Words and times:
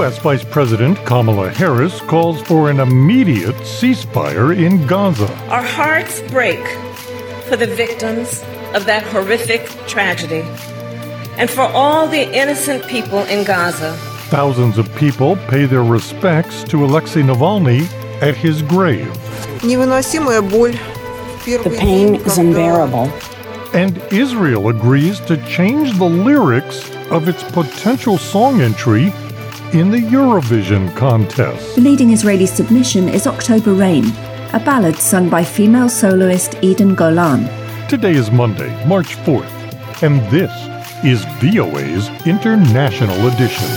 U.S. 0.00 0.16
Vice 0.16 0.44
President 0.44 0.96
Kamala 1.04 1.50
Harris 1.50 2.00
calls 2.00 2.40
for 2.40 2.70
an 2.70 2.80
immediate 2.80 3.54
ceasefire 3.56 4.56
in 4.56 4.86
Gaza. 4.86 5.30
Our 5.50 5.62
hearts 5.62 6.22
break 6.22 6.66
for 7.44 7.56
the 7.56 7.66
victims 7.66 8.42
of 8.74 8.86
that 8.86 9.02
horrific 9.02 9.66
tragedy 9.86 10.40
and 11.36 11.50
for 11.50 11.64
all 11.64 12.08
the 12.08 12.22
innocent 12.34 12.86
people 12.86 13.18
in 13.24 13.44
Gaza. 13.44 13.92
Thousands 14.30 14.78
of 14.78 14.90
people 14.96 15.36
pay 15.48 15.66
their 15.66 15.84
respects 15.84 16.64
to 16.64 16.82
Alexei 16.82 17.20
Navalny 17.20 17.82
at 18.22 18.34
his 18.34 18.62
grave. 18.62 19.12
The 19.60 19.76
pain 21.78 22.14
is 22.14 22.38
unbearable. 22.38 23.12
And 23.74 23.98
Israel 24.10 24.70
agrees 24.70 25.20
to 25.20 25.36
change 25.46 25.98
the 25.98 26.08
lyrics 26.08 26.90
of 27.10 27.28
its 27.28 27.42
potential 27.42 28.16
song 28.16 28.62
entry 28.62 29.12
in 29.72 29.88
the 29.88 29.98
Eurovision 29.98 30.94
contest. 30.96 31.76
The 31.76 31.80
leading 31.80 32.10
Israeli 32.10 32.46
submission 32.46 33.08
is 33.08 33.28
October 33.28 33.72
Rain, 33.72 34.04
a 34.52 34.60
ballad 34.64 34.96
sung 34.96 35.28
by 35.28 35.44
female 35.44 35.88
soloist 35.88 36.56
Eden 36.60 36.96
Golan. 36.96 37.48
Today 37.88 38.14
is 38.14 38.32
Monday, 38.32 38.68
March 38.86 39.14
4th, 39.18 40.02
and 40.02 40.20
this 40.28 40.50
is 41.04 41.24
VOA's 41.38 42.08
International 42.26 43.28
Edition. 43.28 43.68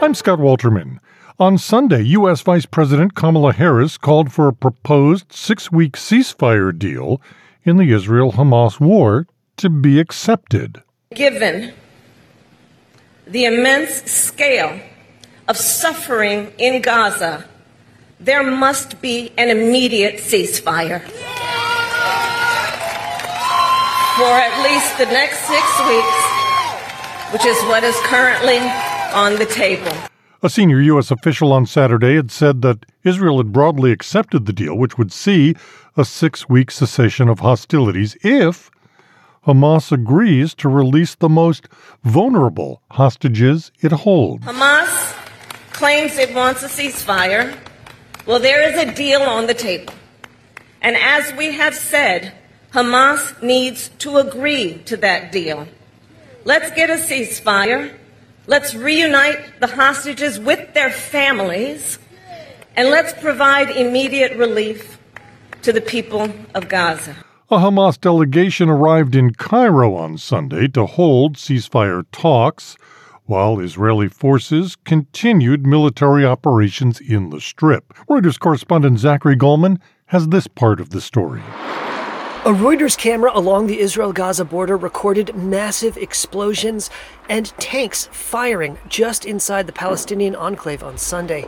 I'm 0.00 0.14
Scott 0.14 0.38
Walterman. 0.38 1.00
On 1.40 1.58
Sunday, 1.58 2.02
U.S. 2.02 2.40
Vice 2.42 2.66
President 2.66 3.16
Kamala 3.16 3.52
Harris 3.52 3.98
called 3.98 4.30
for 4.32 4.46
a 4.46 4.52
proposed 4.52 5.32
six 5.32 5.72
week 5.72 5.94
ceasefire 5.94 6.76
deal 6.78 7.20
in 7.64 7.78
the 7.78 7.90
Israel 7.90 8.30
Hamas 8.30 8.78
war 8.78 9.26
to 9.56 9.68
be 9.68 9.98
accepted. 9.98 10.83
Given 11.14 11.72
the 13.26 13.44
immense 13.44 14.10
scale 14.10 14.80
of 15.46 15.56
suffering 15.56 16.52
in 16.58 16.82
Gaza, 16.82 17.44
there 18.18 18.42
must 18.42 19.00
be 19.00 19.32
an 19.38 19.48
immediate 19.48 20.16
ceasefire. 20.16 21.00
For 24.16 24.32
at 24.32 24.62
least 24.64 24.98
the 24.98 25.06
next 25.06 25.38
six 25.46 25.64
weeks, 25.86 27.32
which 27.32 27.44
is 27.46 27.62
what 27.68 27.84
is 27.84 27.96
currently 28.02 28.58
on 29.14 29.36
the 29.36 29.46
table. 29.46 29.92
A 30.42 30.50
senior 30.50 30.80
U.S. 30.80 31.10
official 31.12 31.52
on 31.52 31.64
Saturday 31.64 32.16
had 32.16 32.30
said 32.30 32.62
that 32.62 32.86
Israel 33.04 33.38
had 33.38 33.52
broadly 33.52 33.92
accepted 33.92 34.46
the 34.46 34.52
deal, 34.52 34.76
which 34.76 34.98
would 34.98 35.12
see 35.12 35.54
a 35.96 36.04
six 36.04 36.48
week 36.48 36.70
cessation 36.72 37.28
of 37.28 37.38
hostilities 37.38 38.16
if 38.22 38.70
Hamas 39.46 39.92
agrees 39.92 40.54
to 40.54 40.70
release 40.70 41.16
the 41.16 41.28
most 41.28 41.68
vulnerable 42.02 42.80
hostages 42.90 43.70
it 43.82 43.92
holds. 43.92 44.44
Hamas 44.46 45.14
claims 45.72 46.16
it 46.16 46.34
wants 46.34 46.62
a 46.62 46.66
ceasefire. 46.66 47.54
Well, 48.24 48.38
there 48.38 48.62
is 48.70 48.78
a 48.78 48.94
deal 48.94 49.20
on 49.20 49.46
the 49.46 49.52
table. 49.52 49.92
And 50.80 50.96
as 50.96 51.32
we 51.34 51.52
have 51.52 51.74
said, 51.74 52.32
Hamas 52.72 53.42
needs 53.42 53.90
to 53.98 54.16
agree 54.16 54.78
to 54.84 54.96
that 54.98 55.30
deal. 55.30 55.68
Let's 56.44 56.70
get 56.70 56.88
a 56.88 56.94
ceasefire. 56.94 57.94
Let's 58.46 58.74
reunite 58.74 59.60
the 59.60 59.66
hostages 59.66 60.38
with 60.38 60.74
their 60.74 60.90
families, 60.90 61.98
and 62.76 62.90
let's 62.90 63.12
provide 63.14 63.70
immediate 63.70 64.36
relief 64.36 64.98
to 65.62 65.72
the 65.72 65.80
people 65.80 66.30
of 66.54 66.68
Gaza. 66.68 67.16
A 67.54 67.58
Hamas 67.58 68.00
delegation 68.00 68.68
arrived 68.68 69.14
in 69.14 69.32
Cairo 69.32 69.94
on 69.94 70.18
Sunday 70.18 70.66
to 70.66 70.86
hold 70.86 71.36
ceasefire 71.36 72.04
talks, 72.10 72.76
while 73.26 73.60
Israeli 73.60 74.08
forces 74.08 74.74
continued 74.84 75.64
military 75.64 76.26
operations 76.26 77.00
in 77.00 77.30
the 77.30 77.40
Strip. 77.40 77.94
Reuters 78.10 78.40
correspondent 78.40 78.98
Zachary 78.98 79.36
Goldman 79.36 79.78
has 80.06 80.26
this 80.26 80.48
part 80.48 80.80
of 80.80 80.90
the 80.90 81.00
story. 81.00 81.42
A 82.44 82.52
Reuters 82.52 82.98
camera 82.98 83.30
along 83.32 83.68
the 83.68 83.78
Israel 83.78 84.12
Gaza 84.12 84.44
border 84.44 84.76
recorded 84.76 85.36
massive 85.36 85.96
explosions 85.96 86.90
and 87.28 87.56
tanks 87.60 88.08
firing 88.10 88.78
just 88.88 89.24
inside 89.24 89.68
the 89.68 89.72
Palestinian 89.72 90.34
enclave 90.34 90.82
on 90.82 90.98
Sunday. 90.98 91.46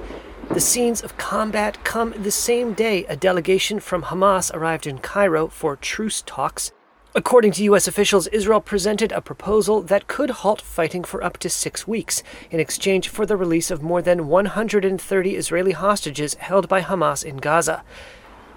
The 0.51 0.61
scenes 0.61 1.03
of 1.03 1.19
combat 1.19 1.83
come 1.85 2.15
the 2.17 2.31
same 2.31 2.73
day 2.73 3.05
a 3.07 3.17
delegation 3.17 3.79
from 3.81 4.05
Hamas 4.05 4.55
arrived 4.55 4.87
in 4.87 4.99
Cairo 4.99 5.49
for 5.49 5.77
truce 5.77 6.23
talks. 6.25 6.73
According 7.15 7.53
to 7.53 7.65
U.S. 7.65 7.89
officials, 7.89 8.27
Israel 8.29 8.61
presented 8.61 9.11
a 9.13 9.21
proposal 9.21 9.83
that 9.83 10.07
could 10.07 10.31
halt 10.31 10.63
fighting 10.63 11.03
for 11.03 11.23
up 11.23 11.37
to 11.39 11.51
six 11.51 11.87
weeks 11.87 12.23
in 12.51 12.61
exchange 12.61 13.09
for 13.09 13.27
the 13.27 13.37
release 13.37 13.71
of 13.71 13.83
more 13.83 14.01
than 14.01 14.29
130 14.29 15.37
Israeli 15.37 15.73
hostages 15.73 16.35
held 16.35 16.69
by 16.69 16.81
Hamas 16.81 17.25
in 17.25 17.37
Gaza. 17.39 17.83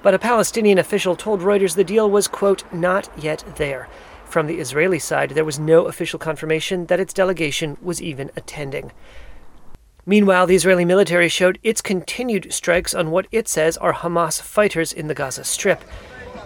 But 0.01 0.13
a 0.13 0.19
Palestinian 0.19 0.77
official 0.77 1.15
told 1.15 1.41
Reuters 1.41 1.75
the 1.75 1.83
deal 1.83 2.09
was, 2.09 2.27
quote, 2.27 2.63
not 2.71 3.09
yet 3.17 3.43
there. 3.57 3.89
From 4.25 4.47
the 4.47 4.59
Israeli 4.59 4.99
side, 4.99 5.31
there 5.31 5.43
was 5.43 5.57
no 5.57 5.87
official 5.87 6.19
confirmation 6.19 6.85
that 6.85 6.99
its 6.99 7.13
delegation 7.13 7.77
was 7.81 8.01
even 8.01 8.29
attending. 8.35 8.91
Meanwhile, 10.09 10.47
the 10.47 10.55
Israeli 10.55 10.85
military 10.85 11.29
showed 11.29 11.59
its 11.61 11.83
continued 11.83 12.51
strikes 12.51 12.95
on 12.95 13.11
what 13.11 13.27
it 13.31 13.47
says 13.47 13.77
are 13.77 13.93
Hamas 13.93 14.41
fighters 14.41 14.91
in 14.91 15.07
the 15.07 15.13
Gaza 15.13 15.43
Strip. 15.43 15.83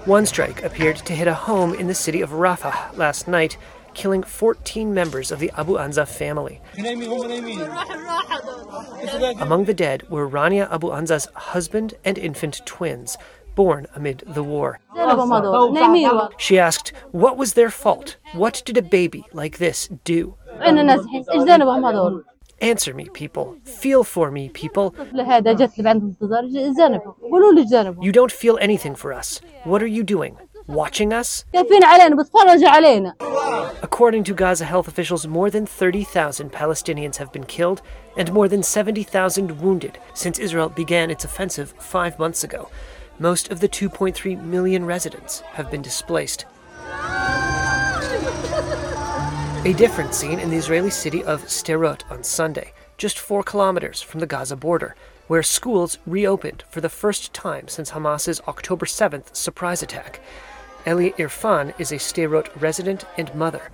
One 0.04 0.26
strike 0.26 0.62
appeared 0.64 0.98
to 0.98 1.14
hit 1.14 1.30
a 1.30 1.34
home 1.34 1.74
in 1.74 1.88
the 1.88 1.96
city 1.96 2.20
of 2.20 2.32
Rafah 2.32 2.98
last 2.98 3.30
night, 3.30 3.58
killing 3.94 4.22
14 4.22 4.94
members 4.94 5.32
of 5.32 5.40
the 5.40 5.50
Abu 5.56 5.76
Anza 5.76 6.06
family. 6.06 6.60
Among 9.40 9.64
the 9.64 9.74
dead 9.74 10.10
were 10.10 10.30
Rania 10.30 10.70
Abu 10.70 10.90
Anza's 10.90 11.30
husband 11.34 11.94
and 12.04 12.18
infant 12.18 12.60
twins, 12.66 13.16
born 13.56 13.88
amid 13.96 14.24
the 14.28 14.44
war. 14.44 14.82
She 16.38 16.60
asked, 16.60 16.92
What 17.14 17.38
was 17.38 17.54
their 17.54 17.70
fault? 17.70 18.18
What 18.34 18.62
did 18.66 18.76
a 18.76 18.82
baby 18.82 19.24
like 19.32 19.58
this 19.58 19.88
do? 20.04 20.36
Answer 22.64 22.94
me, 22.94 23.10
people. 23.10 23.58
Feel 23.66 24.06
for 24.06 24.32
me, 24.32 24.48
people. 24.48 24.96
You 28.02 28.12
don't 28.14 28.32
feel 28.32 28.58
anything 28.62 28.96
for 28.96 29.12
us. 29.12 29.42
What 29.66 29.84
are 29.84 29.88
you 29.88 30.02
doing? 30.02 30.38
Watching 30.66 31.12
us? 31.12 31.44
According 33.84 34.24
to 34.24 34.34
Gaza 34.34 34.64
health 34.64 34.88
officials, 34.88 35.28
more 35.28 35.50
than 35.50 35.66
30,000 35.66 36.54
Palestinians 36.54 37.18
have 37.18 37.34
been 37.34 37.44
killed 37.44 37.82
and 38.16 38.32
more 38.32 38.48
than 38.48 38.64
70,000 38.64 39.60
wounded 39.60 40.00
since 40.14 40.40
Israel 40.40 40.70
began 40.70 41.12
its 41.12 41.26
offensive 41.26 41.74
five 41.80 42.18
months 42.18 42.46
ago. 42.46 42.70
Most 43.20 43.52
of 43.52 43.60
the 43.60 43.68
2.3 43.68 44.42
million 44.42 44.86
residents 44.86 45.42
have 45.56 45.70
been 45.70 45.82
displaced. 45.82 46.46
A 49.66 49.72
different 49.72 50.14
scene 50.14 50.40
in 50.40 50.50
the 50.50 50.58
Israeli 50.58 50.90
city 50.90 51.24
of 51.24 51.44
Sderot 51.44 52.04
on 52.12 52.22
Sunday, 52.22 52.74
just 52.98 53.18
four 53.18 53.44
kilometers 53.44 54.02
from 54.02 54.20
the 54.20 54.28
Gaza 54.28 54.58
border, 54.58 54.94
where 55.28 55.42
schools 55.42 56.00
reopened 56.06 56.66
for 56.70 56.82
the 56.82 56.90
first 56.90 57.34
time 57.34 57.70
since 57.70 57.92
Hamas's 57.92 58.42
October 58.46 58.86
7th 58.86 59.34
surprise 59.34 59.82
attack. 59.82 60.20
Eli 60.86 61.12
Irfan 61.12 61.74
is 61.80 61.94
a 61.94 61.96
Sderot 61.96 62.50
resident 62.62 63.06
and 63.18 63.34
mother. 63.34 63.72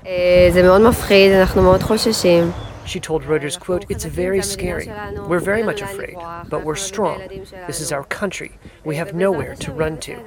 She 2.86 3.00
told 3.00 3.24
Reuters, 3.24 3.60
quote, 3.60 3.86
It's 3.90 4.06
very 4.06 4.44
scary. 4.44 4.92
We're 5.28 5.40
very 5.40 5.64
much 5.64 5.82
afraid, 5.82 6.18
but 6.50 6.64
we're 6.64 6.76
strong. 6.76 7.28
This 7.66 7.82
is 7.82 7.92
our 7.92 8.04
country. 8.04 8.60
We 8.86 8.96
have 8.98 9.16
nowhere 9.16 9.56
to 9.56 9.72
run 9.72 10.00
to. 10.02 10.24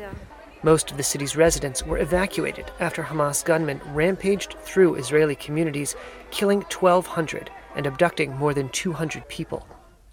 Most 0.64 0.92
of 0.92 0.96
the 0.96 1.02
city's 1.02 1.34
residents 1.34 1.84
were 1.84 1.98
evacuated 1.98 2.70
after 2.78 3.02
Hamas 3.02 3.44
gunmen 3.44 3.80
rampaged 3.92 4.54
through 4.60 4.94
Israeli 4.94 5.34
communities, 5.34 5.96
killing 6.30 6.60
1,200 6.60 7.50
and 7.74 7.84
abducting 7.84 8.36
more 8.36 8.54
than 8.54 8.68
200 8.68 9.26
people. 9.28 9.66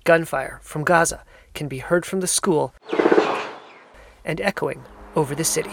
Gunfire 0.05 0.59
from 0.63 0.83
Gaza 0.83 1.23
can 1.53 1.67
be 1.67 1.77
heard 1.77 2.03
from 2.03 2.21
the 2.21 2.27
school 2.27 2.73
and 4.25 4.41
echoing 4.41 4.83
over 5.15 5.35
the 5.35 5.43
city. 5.43 5.71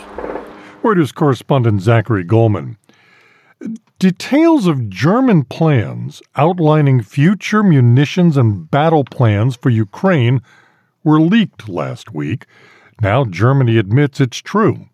Reuters 0.82 1.14
correspondent 1.14 1.80
Zachary 1.80 2.24
Goldman. 2.24 2.76
Details 3.98 4.66
of 4.66 4.90
German 4.90 5.44
plans 5.44 6.20
outlining 6.36 7.02
future 7.02 7.62
munitions 7.62 8.36
and 8.36 8.70
battle 8.70 9.04
plans 9.04 9.56
for 9.56 9.70
Ukraine 9.70 10.42
were 11.02 11.18
leaked 11.18 11.66
last 11.66 12.12
week. 12.12 12.44
Now 13.00 13.24
Germany 13.24 13.78
admits 13.78 14.20
it's 14.20 14.38
true. 14.38 14.88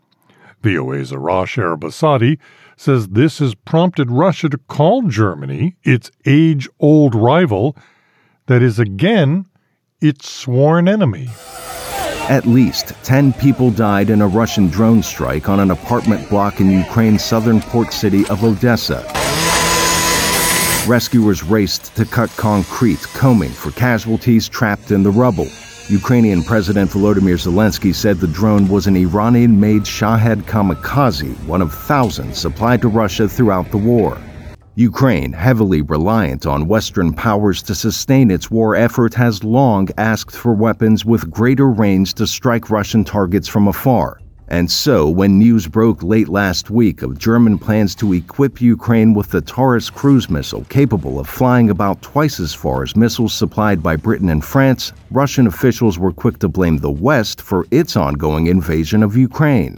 VOA's 0.62 1.12
Arash 1.12 1.56
Arabasadi 1.56 2.38
says 2.76 3.08
this 3.08 3.38
has 3.38 3.54
prompted 3.54 4.10
Russia 4.10 4.48
to 4.48 4.58
call 4.58 5.02
Germany 5.02 5.76
its 5.82 6.10
age 6.26 6.68
old 6.80 7.14
rival, 7.14 7.76
that 8.46 8.62
is 8.62 8.78
again 8.78 9.46
its 10.00 10.28
sworn 10.28 10.88
enemy. 10.88 11.28
At 12.28 12.46
least 12.46 12.88
10 13.04 13.32
people 13.34 13.70
died 13.70 14.10
in 14.10 14.20
a 14.20 14.26
Russian 14.26 14.68
drone 14.68 15.02
strike 15.02 15.48
on 15.48 15.60
an 15.60 15.70
apartment 15.70 16.28
block 16.28 16.60
in 16.60 16.70
Ukraine's 16.70 17.24
southern 17.24 17.60
port 17.60 17.92
city 17.92 18.26
of 18.28 18.42
Odessa. 18.42 19.04
Rescuers 20.88 21.42
raced 21.44 21.94
to 21.96 22.04
cut 22.04 22.30
concrete, 22.30 23.00
combing 23.14 23.50
for 23.50 23.70
casualties 23.72 24.48
trapped 24.48 24.90
in 24.90 25.02
the 25.02 25.10
rubble. 25.10 25.48
Ukrainian 25.92 26.42
President 26.42 26.90
Volodymyr 26.90 27.36
Zelensky 27.36 27.94
said 27.94 28.16
the 28.16 28.26
drone 28.26 28.66
was 28.66 28.86
an 28.86 28.96
Iranian 28.96 29.60
made 29.60 29.82
Shahed 29.82 30.46
kamikaze, 30.46 31.36
one 31.44 31.60
of 31.60 31.70
thousands 31.70 32.38
supplied 32.38 32.80
to 32.80 32.88
Russia 32.88 33.28
throughout 33.28 33.70
the 33.70 33.76
war. 33.76 34.16
Ukraine, 34.74 35.34
heavily 35.34 35.82
reliant 35.82 36.46
on 36.46 36.66
Western 36.66 37.12
powers 37.12 37.60
to 37.64 37.74
sustain 37.74 38.30
its 38.30 38.50
war 38.50 38.74
effort, 38.74 39.12
has 39.12 39.44
long 39.44 39.90
asked 39.98 40.34
for 40.34 40.54
weapons 40.54 41.04
with 41.04 41.30
greater 41.30 41.68
range 41.68 42.14
to 42.14 42.26
strike 42.26 42.70
Russian 42.70 43.04
targets 43.04 43.46
from 43.46 43.68
afar. 43.68 44.21
And 44.48 44.70
so, 44.70 45.08
when 45.08 45.38
news 45.38 45.66
broke 45.66 46.02
late 46.02 46.28
last 46.28 46.70
week 46.70 47.02
of 47.02 47.18
German 47.18 47.58
plans 47.58 47.94
to 47.96 48.12
equip 48.12 48.60
Ukraine 48.60 49.14
with 49.14 49.30
the 49.30 49.40
Taurus 49.40 49.88
cruise 49.88 50.28
missile 50.28 50.64
capable 50.68 51.18
of 51.18 51.28
flying 51.28 51.70
about 51.70 52.02
twice 52.02 52.38
as 52.38 52.52
far 52.52 52.82
as 52.82 52.96
missiles 52.96 53.32
supplied 53.32 53.82
by 53.82 53.96
Britain 53.96 54.28
and 54.28 54.44
France, 54.44 54.92
Russian 55.10 55.46
officials 55.46 55.98
were 55.98 56.12
quick 56.12 56.38
to 56.40 56.48
blame 56.48 56.78
the 56.78 56.90
West 56.90 57.40
for 57.40 57.66
its 57.70 57.96
ongoing 57.96 58.48
invasion 58.48 59.02
of 59.02 59.16
Ukraine. 59.16 59.76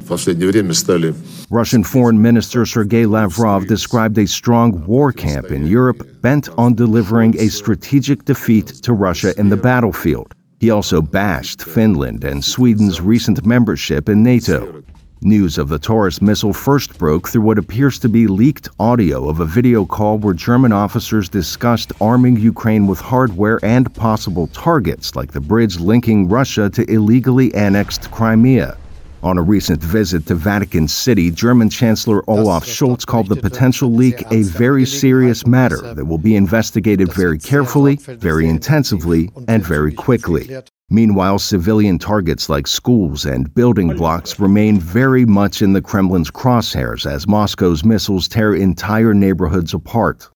Russian 1.50 1.84
Foreign 1.84 2.20
Minister 2.20 2.66
Sergei 2.66 3.06
Lavrov 3.06 3.66
described 3.66 4.18
a 4.18 4.26
strong 4.26 4.84
war 4.86 5.12
camp 5.12 5.50
in 5.50 5.66
Europe 5.66 6.20
bent 6.20 6.48
on 6.58 6.74
delivering 6.74 7.38
a 7.38 7.48
strategic 7.48 8.24
defeat 8.24 8.66
to 8.82 8.92
Russia 8.92 9.38
in 9.38 9.50
the 9.50 9.56
battlefield. 9.56 10.34
He 10.64 10.70
also 10.70 11.02
bashed 11.02 11.62
Finland 11.62 12.24
and 12.24 12.42
Sweden's 12.42 12.98
recent 12.98 13.44
membership 13.44 14.08
in 14.08 14.22
NATO. 14.22 14.82
News 15.20 15.58
of 15.58 15.68
the 15.68 15.78
Taurus 15.78 16.22
missile 16.22 16.54
first 16.54 16.96
broke 16.96 17.28
through 17.28 17.42
what 17.42 17.58
appears 17.58 17.98
to 17.98 18.08
be 18.08 18.26
leaked 18.26 18.70
audio 18.80 19.28
of 19.28 19.40
a 19.40 19.44
video 19.44 19.84
call 19.84 20.16
where 20.16 20.32
German 20.32 20.72
officers 20.72 21.28
discussed 21.28 21.92
arming 22.00 22.38
Ukraine 22.38 22.86
with 22.86 22.98
hardware 22.98 23.62
and 23.62 23.94
possible 23.94 24.46
targets 24.54 25.14
like 25.14 25.32
the 25.32 25.40
bridge 25.42 25.80
linking 25.80 26.30
Russia 26.30 26.70
to 26.70 26.90
illegally 26.90 27.54
annexed 27.54 28.10
Crimea. 28.10 28.78
On 29.24 29.38
a 29.38 29.42
recent 29.42 29.82
visit 29.82 30.26
to 30.26 30.34
Vatican 30.34 30.86
City, 30.86 31.30
German 31.30 31.70
Chancellor 31.70 32.22
Olaf 32.28 32.66
Scholz 32.66 33.06
called 33.06 33.30
the 33.30 33.36
potential 33.36 33.90
leak 33.90 34.22
a 34.30 34.42
very 34.42 34.84
serious 34.84 35.46
matter 35.46 35.94
that 35.94 36.04
will 36.04 36.18
be 36.18 36.36
investigated 36.36 37.10
very 37.10 37.38
carefully, 37.38 37.96
very 37.96 38.46
intensively, 38.46 39.30
and 39.48 39.64
very 39.64 39.94
quickly. 39.94 40.54
Meanwhile, 40.90 41.38
civilian 41.38 41.98
targets 41.98 42.50
like 42.50 42.66
schools 42.66 43.24
and 43.24 43.52
building 43.54 43.96
blocks 43.96 44.38
remain 44.38 44.78
very 44.78 45.24
much 45.24 45.62
in 45.62 45.72
the 45.72 45.80
Kremlin's 45.80 46.30
crosshairs 46.30 47.10
as 47.10 47.26
Moscow's 47.26 47.82
missiles 47.82 48.28
tear 48.28 48.54
entire 48.54 49.14
neighborhoods 49.14 49.72
apart. 49.72 50.28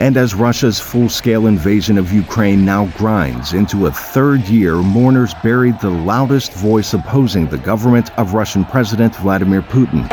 And 0.00 0.16
as 0.16 0.34
Russia's 0.34 0.80
full 0.80 1.08
scale 1.08 1.46
invasion 1.46 1.98
of 1.98 2.12
Ukraine 2.12 2.64
now 2.64 2.86
grinds 2.96 3.52
into 3.52 3.86
a 3.86 3.92
third 3.92 4.48
year, 4.48 4.74
mourners 4.74 5.34
buried 5.34 5.78
the 5.80 5.90
loudest 5.90 6.52
voice 6.52 6.94
opposing 6.94 7.46
the 7.46 7.58
government 7.58 8.16
of 8.18 8.34
Russian 8.34 8.64
President 8.64 9.14
Vladimir 9.16 9.62
Putin. 9.62 10.08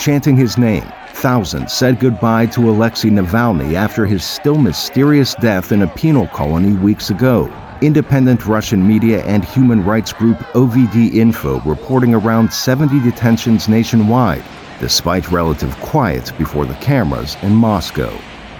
Chanting 0.00 0.36
his 0.36 0.56
name, 0.56 0.90
thousands 1.08 1.72
said 1.74 2.00
goodbye 2.00 2.46
to 2.46 2.70
Alexei 2.70 3.10
Navalny 3.10 3.74
after 3.74 4.06
his 4.06 4.24
still 4.24 4.56
mysterious 4.56 5.34
death 5.34 5.70
in 5.70 5.82
a 5.82 5.86
penal 5.86 6.26
colony 6.28 6.72
weeks 6.72 7.10
ago. 7.10 7.52
Independent 7.82 8.46
Russian 8.46 8.86
media 8.86 9.22
and 9.24 9.44
human 9.44 9.84
rights 9.84 10.12
group 10.14 10.38
OVD 10.54 11.14
Info 11.14 11.60
reporting 11.60 12.14
around 12.14 12.52
70 12.52 13.00
detentions 13.00 13.68
nationwide 13.68 14.42
despite 14.82 15.30
relative 15.30 15.78
quiet 15.78 16.32
before 16.36 16.66
the 16.66 16.74
cameras 16.74 17.36
in 17.42 17.54
Moscow. 17.54 18.10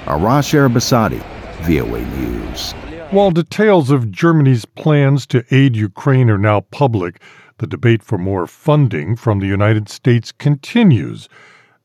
Arash 0.04 0.54
Arabasadi, 0.54 1.20
VOA 1.62 2.00
News. 2.16 2.70
While 3.10 3.32
details 3.32 3.90
of 3.90 4.12
Germany's 4.12 4.64
plans 4.64 5.26
to 5.26 5.44
aid 5.50 5.74
Ukraine 5.74 6.30
are 6.30 6.38
now 6.38 6.60
public, 6.60 7.20
the 7.58 7.66
debate 7.66 8.04
for 8.04 8.18
more 8.18 8.46
funding 8.46 9.16
from 9.16 9.40
the 9.40 9.48
United 9.48 9.88
States 9.88 10.30
continues. 10.30 11.28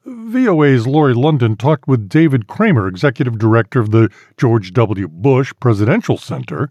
VOA's 0.05 0.85
Laurie 0.85 1.15
London 1.15 1.57
talked 1.57 1.87
with 1.87 2.07
David 2.07 2.45
Kramer, 2.45 2.87
executive 2.87 3.39
director 3.39 3.79
of 3.79 3.89
the 3.89 4.07
George 4.37 4.71
W. 4.71 5.07
Bush 5.07 5.51
Presidential 5.59 6.15
Center, 6.15 6.69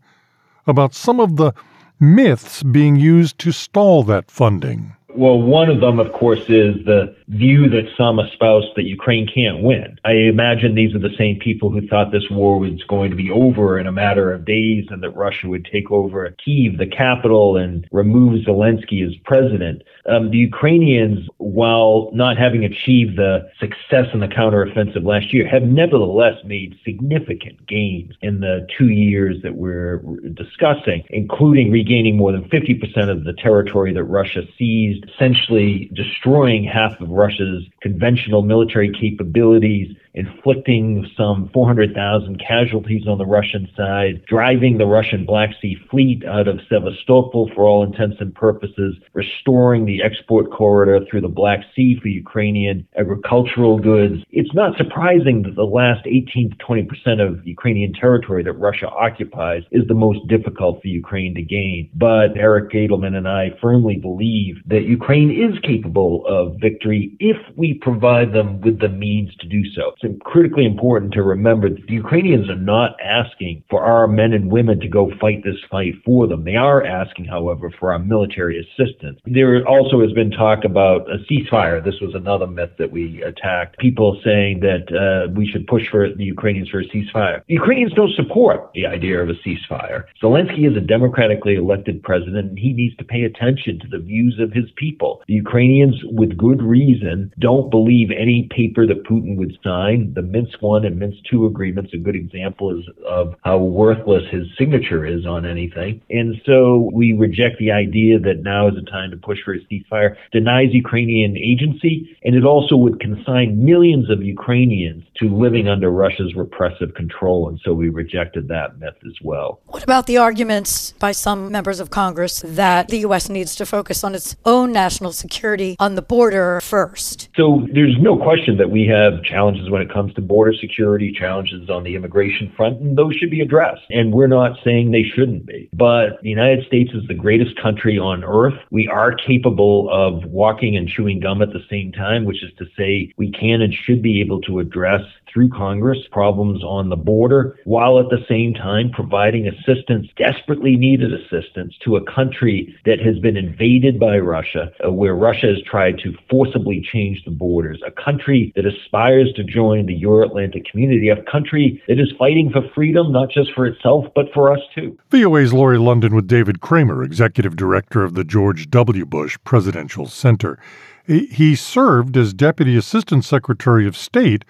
about 0.68 0.94
some 0.94 1.18
of 1.18 1.34
the 1.34 1.52
myths 1.98 2.62
being 2.62 2.94
used 2.94 3.40
to 3.40 3.50
stall 3.50 4.04
that 4.04 4.30
funding. 4.30 4.94
Well, 5.16 5.40
one 5.40 5.70
of 5.70 5.80
them, 5.80 5.98
of 5.98 6.12
course, 6.12 6.40
is 6.48 6.84
the 6.84 7.16
view 7.28 7.70
that 7.70 7.88
some 7.96 8.20
espouse 8.20 8.64
that 8.76 8.84
Ukraine 8.84 9.26
can't 9.26 9.62
win. 9.62 9.98
I 10.04 10.12
imagine 10.12 10.74
these 10.74 10.94
are 10.94 10.98
the 10.98 11.16
same 11.16 11.38
people 11.38 11.70
who 11.70 11.86
thought 11.88 12.12
this 12.12 12.28
war 12.30 12.58
was 12.58 12.82
going 12.84 13.10
to 13.10 13.16
be 13.16 13.30
over 13.30 13.78
in 13.78 13.86
a 13.86 13.92
matter 13.92 14.30
of 14.30 14.44
days 14.44 14.84
and 14.90 15.02
that 15.02 15.16
Russia 15.16 15.48
would 15.48 15.64
take 15.64 15.90
over 15.90 16.30
Kiev, 16.44 16.76
the 16.76 16.86
capital, 16.86 17.56
and 17.56 17.88
remove 17.90 18.44
Zelensky 18.44 19.06
as 19.06 19.16
president. 19.24 19.82
Um, 20.06 20.30
the 20.30 20.36
Ukrainians, 20.36 21.26
while 21.38 22.10
not 22.12 22.36
having 22.36 22.64
achieved 22.64 23.16
the 23.16 23.50
success 23.58 24.06
in 24.12 24.20
the 24.20 24.28
counteroffensive 24.28 25.04
last 25.04 25.32
year, 25.32 25.48
have 25.48 25.62
nevertheless 25.62 26.36
made 26.44 26.78
significant 26.84 27.66
gains 27.66 28.12
in 28.20 28.40
the 28.40 28.66
two 28.76 28.88
years 28.88 29.36
that 29.42 29.56
we're 29.56 30.02
discussing, 30.34 31.04
including 31.08 31.72
regaining 31.72 32.16
more 32.18 32.32
than 32.32 32.44
50% 32.50 33.08
of 33.08 33.24
the 33.24 33.32
territory 33.32 33.94
that 33.94 34.04
Russia 34.04 34.42
seized, 34.58 35.05
essentially 35.14 35.90
destroying 35.94 36.64
half 36.64 37.00
of 37.00 37.08
Russia's 37.08 37.64
conventional 37.82 38.42
military 38.42 38.92
capabilities 38.92 39.94
inflicting 40.16 41.06
some 41.16 41.50
400,000 41.52 42.40
casualties 42.40 43.06
on 43.06 43.18
the 43.18 43.26
Russian 43.26 43.68
side, 43.76 44.24
driving 44.26 44.78
the 44.78 44.86
Russian 44.86 45.24
Black 45.26 45.50
Sea 45.60 45.76
Fleet 45.90 46.24
out 46.24 46.48
of 46.48 46.60
Sevastopol 46.68 47.50
for 47.54 47.64
all 47.64 47.84
intents 47.84 48.16
and 48.20 48.34
purposes, 48.34 48.96
restoring 49.12 49.84
the 49.84 50.02
export 50.02 50.50
corridor 50.50 51.04
through 51.08 51.20
the 51.20 51.28
Black 51.28 51.60
Sea 51.74 51.98
for 52.00 52.08
Ukrainian 52.08 52.86
agricultural 52.98 53.78
goods. 53.78 54.22
It's 54.30 54.54
not 54.54 54.76
surprising 54.76 55.42
that 55.42 55.54
the 55.54 55.64
last 55.64 56.06
18 56.06 56.50
to 56.50 56.56
20 56.56 56.82
percent 56.84 57.20
of 57.20 57.46
Ukrainian 57.46 57.92
territory 57.92 58.42
that 58.44 58.52
Russia 58.54 58.88
occupies 58.88 59.62
is 59.70 59.86
the 59.86 59.94
most 59.94 60.26
difficult 60.28 60.80
for 60.80 60.88
Ukraine 60.88 61.34
to 61.34 61.42
gain. 61.42 61.90
But 61.94 62.36
Eric 62.36 62.72
Edelman 62.72 63.16
and 63.16 63.28
I 63.28 63.50
firmly 63.60 63.96
believe 63.96 64.56
that 64.66 64.84
Ukraine 64.84 65.30
is 65.30 65.58
capable 65.60 66.24
of 66.26 66.56
victory 66.60 67.14
if 67.20 67.36
we 67.56 67.74
provide 67.74 68.32
them 68.32 68.60
with 68.60 68.80
the 68.80 68.88
means 68.88 69.34
to 69.36 69.46
do 69.46 69.62
so. 69.74 69.92
It's 70.06 70.22
critically 70.24 70.64
important 70.64 71.12
to 71.14 71.22
remember 71.22 71.68
that 71.68 71.86
the 71.88 71.94
Ukrainians 71.94 72.48
are 72.48 72.54
not 72.54 72.96
asking 73.02 73.64
for 73.68 73.82
our 73.82 74.06
men 74.06 74.32
and 74.32 74.52
women 74.52 74.78
to 74.80 74.88
go 74.88 75.10
fight 75.20 75.42
this 75.42 75.56
fight 75.68 75.94
for 76.04 76.28
them. 76.28 76.44
They 76.44 76.54
are 76.54 76.84
asking, 76.84 77.24
however, 77.24 77.72
for 77.78 77.92
our 77.92 77.98
military 77.98 78.56
assistance. 78.64 79.18
There 79.24 79.66
also 79.66 80.00
has 80.02 80.12
been 80.12 80.30
talk 80.30 80.64
about 80.64 81.10
a 81.10 81.18
ceasefire. 81.28 81.84
This 81.84 82.00
was 82.00 82.14
another 82.14 82.46
myth 82.46 82.70
that 82.78 82.92
we 82.92 83.20
attacked. 83.22 83.78
People 83.78 84.20
saying 84.22 84.60
that 84.60 84.84
uh, 84.94 85.32
we 85.34 85.48
should 85.48 85.66
push 85.66 85.88
for 85.90 86.08
the 86.14 86.24
Ukrainians 86.24 86.68
for 86.68 86.80
a 86.80 86.84
ceasefire. 86.84 87.42
The 87.48 87.54
Ukrainians 87.54 87.92
don't 87.94 88.14
support 88.14 88.70
the 88.74 88.86
idea 88.86 89.20
of 89.20 89.28
a 89.28 89.34
ceasefire. 89.34 90.04
Zelensky 90.22 90.70
is 90.70 90.76
a 90.76 90.80
democratically 90.80 91.56
elected 91.56 92.02
president, 92.02 92.50
and 92.50 92.58
he 92.58 92.72
needs 92.72 92.96
to 92.96 93.04
pay 93.04 93.22
attention 93.24 93.80
to 93.80 93.88
the 93.88 93.98
views 93.98 94.38
of 94.38 94.52
his 94.52 94.70
people. 94.76 95.22
The 95.26 95.34
Ukrainians, 95.34 95.96
with 96.04 96.36
good 96.36 96.62
reason, 96.62 97.32
don't 97.40 97.70
believe 97.70 98.10
any 98.10 98.48
paper 98.50 98.86
that 98.86 99.04
Putin 99.04 99.36
would 99.36 99.58
sign 99.64 99.95
the 100.14 100.22
Minsk 100.22 100.62
One 100.62 100.84
and 100.84 100.98
Minsk 100.98 101.18
Two 101.30 101.46
agreements. 101.46 101.92
A 101.94 101.98
good 101.98 102.16
example 102.16 102.76
is 102.78 102.84
of 103.06 103.34
how 103.44 103.58
worthless 103.58 104.22
his 104.30 104.46
signature 104.58 105.04
is 105.06 105.26
on 105.26 105.44
anything. 105.46 106.02
And 106.10 106.36
so 106.46 106.90
we 106.92 107.12
reject 107.12 107.58
the 107.58 107.70
idea 107.70 108.18
that 108.18 108.42
now 108.42 108.68
is 108.68 108.74
the 108.74 108.90
time 108.90 109.10
to 109.10 109.16
push 109.16 109.38
for 109.44 109.54
a 109.54 109.60
ceasefire. 109.66 110.16
Denies 110.32 110.72
Ukrainian 110.72 111.36
agency, 111.36 112.16
and 112.24 112.34
it 112.34 112.44
also 112.44 112.76
would 112.76 113.00
consign 113.00 113.64
millions 113.64 114.10
of 114.10 114.22
Ukrainians 114.22 115.04
to 115.18 115.28
living 115.28 115.68
under 115.68 115.90
Russia's 115.90 116.34
repressive 116.34 116.94
control. 116.94 117.48
And 117.48 117.60
so 117.64 117.72
we 117.72 117.88
rejected 117.88 118.48
that 118.48 118.78
myth 118.78 118.96
as 119.06 119.14
well. 119.22 119.60
What 119.66 119.82
about 119.82 120.06
the 120.06 120.18
arguments 120.18 120.92
by 120.98 121.12
some 121.12 121.52
members 121.52 121.80
of 121.80 121.90
Congress 121.90 122.42
that 122.44 122.88
the 122.88 122.98
U.S. 122.98 123.28
needs 123.28 123.54
to 123.56 123.66
focus 123.66 124.02
on 124.02 124.14
its 124.14 124.36
own 124.44 124.55
national 124.66 125.12
security 125.12 125.76
on 125.78 125.94
the 125.94 126.02
border 126.02 126.60
first? 126.60 127.28
So 127.36 127.66
there's 127.72 127.96
no 128.00 128.16
question 128.16 128.56
that 128.58 128.70
we 128.70 128.86
have 128.86 129.22
challenges 129.22 129.70
when 129.70 129.82
it 129.82 129.92
comes 129.92 130.14
to 130.14 130.20
border 130.20 130.52
security, 130.52 131.12
challenges 131.12 131.68
on 131.70 131.84
the 131.84 131.94
immigration 131.94 132.52
front, 132.56 132.80
and 132.80 132.96
those 132.96 133.14
should 133.14 133.30
be 133.30 133.40
addressed. 133.40 133.82
And 133.90 134.12
we're 134.12 134.26
not 134.26 134.58
saying 134.64 134.90
they 134.90 135.04
shouldn't 135.14 135.46
be. 135.46 135.68
But 135.72 136.20
the 136.22 136.30
United 136.30 136.66
States 136.66 136.92
is 136.94 137.06
the 137.08 137.14
greatest 137.14 137.60
country 137.60 137.98
on 137.98 138.24
earth. 138.24 138.58
We 138.70 138.88
are 138.88 139.14
capable 139.14 139.88
of 139.90 140.24
walking 140.24 140.76
and 140.76 140.88
chewing 140.88 141.20
gum 141.20 141.42
at 141.42 141.52
the 141.52 141.64
same 141.70 141.92
time, 141.92 142.24
which 142.24 142.42
is 142.42 142.52
to 142.58 142.66
say 142.76 143.12
we 143.16 143.30
can 143.30 143.62
and 143.62 143.72
should 143.72 144.02
be 144.02 144.20
able 144.20 144.40
to 144.42 144.58
address 144.58 145.02
through 145.36 145.50
Congress, 145.50 145.98
problems 146.10 146.64
on 146.64 146.88
the 146.88 146.96
border, 146.96 147.58
while 147.64 148.00
at 148.00 148.08
the 148.08 148.24
same 148.26 148.54
time 148.54 148.90
providing 148.90 149.46
assistance, 149.46 150.06
desperately 150.16 150.76
needed 150.76 151.12
assistance, 151.12 151.74
to 151.84 151.96
a 151.96 152.04
country 152.10 152.74
that 152.86 152.98
has 153.00 153.18
been 153.18 153.36
invaded 153.36 154.00
by 154.00 154.16
Russia, 154.16 154.72
uh, 154.82 154.90
where 154.90 155.14
Russia 155.14 155.48
has 155.48 155.62
tried 155.66 155.98
to 155.98 156.14
forcibly 156.30 156.82
change 156.90 157.22
the 157.26 157.30
borders, 157.30 157.78
a 157.86 157.90
country 157.90 158.50
that 158.56 158.64
aspires 158.64 159.30
to 159.36 159.44
join 159.44 159.84
the 159.84 159.92
Euro 159.96 160.26
Atlantic 160.26 160.64
community, 160.70 161.10
a 161.10 161.22
country 161.30 161.82
that 161.86 162.00
is 162.00 162.10
fighting 162.18 162.48
for 162.50 162.62
freedom, 162.74 163.12
not 163.12 163.28
just 163.28 163.52
for 163.52 163.66
itself, 163.66 164.06
but 164.14 164.32
for 164.32 164.50
us 164.50 164.60
too. 164.74 164.96
VOA's 165.10 165.52
Laurie 165.52 165.76
London 165.76 166.14
with 166.14 166.26
David 166.26 166.62
Kramer, 166.62 167.02
Executive 167.02 167.56
Director 167.56 168.02
of 168.02 168.14
the 168.14 168.24
George 168.24 168.70
W. 168.70 169.04
Bush 169.04 169.36
Presidential 169.44 170.06
Center. 170.06 170.58
He 171.06 171.54
served 171.54 172.16
as 172.16 172.32
Deputy 172.32 172.74
Assistant 172.74 173.24
Secretary 173.26 173.86
of 173.86 173.98
State 173.98 174.46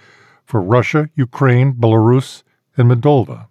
for 0.46 0.62
Russia, 0.62 1.10
Ukraine, 1.16 1.74
Belarus, 1.74 2.42
and 2.76 2.88
Moldova. 2.90 3.48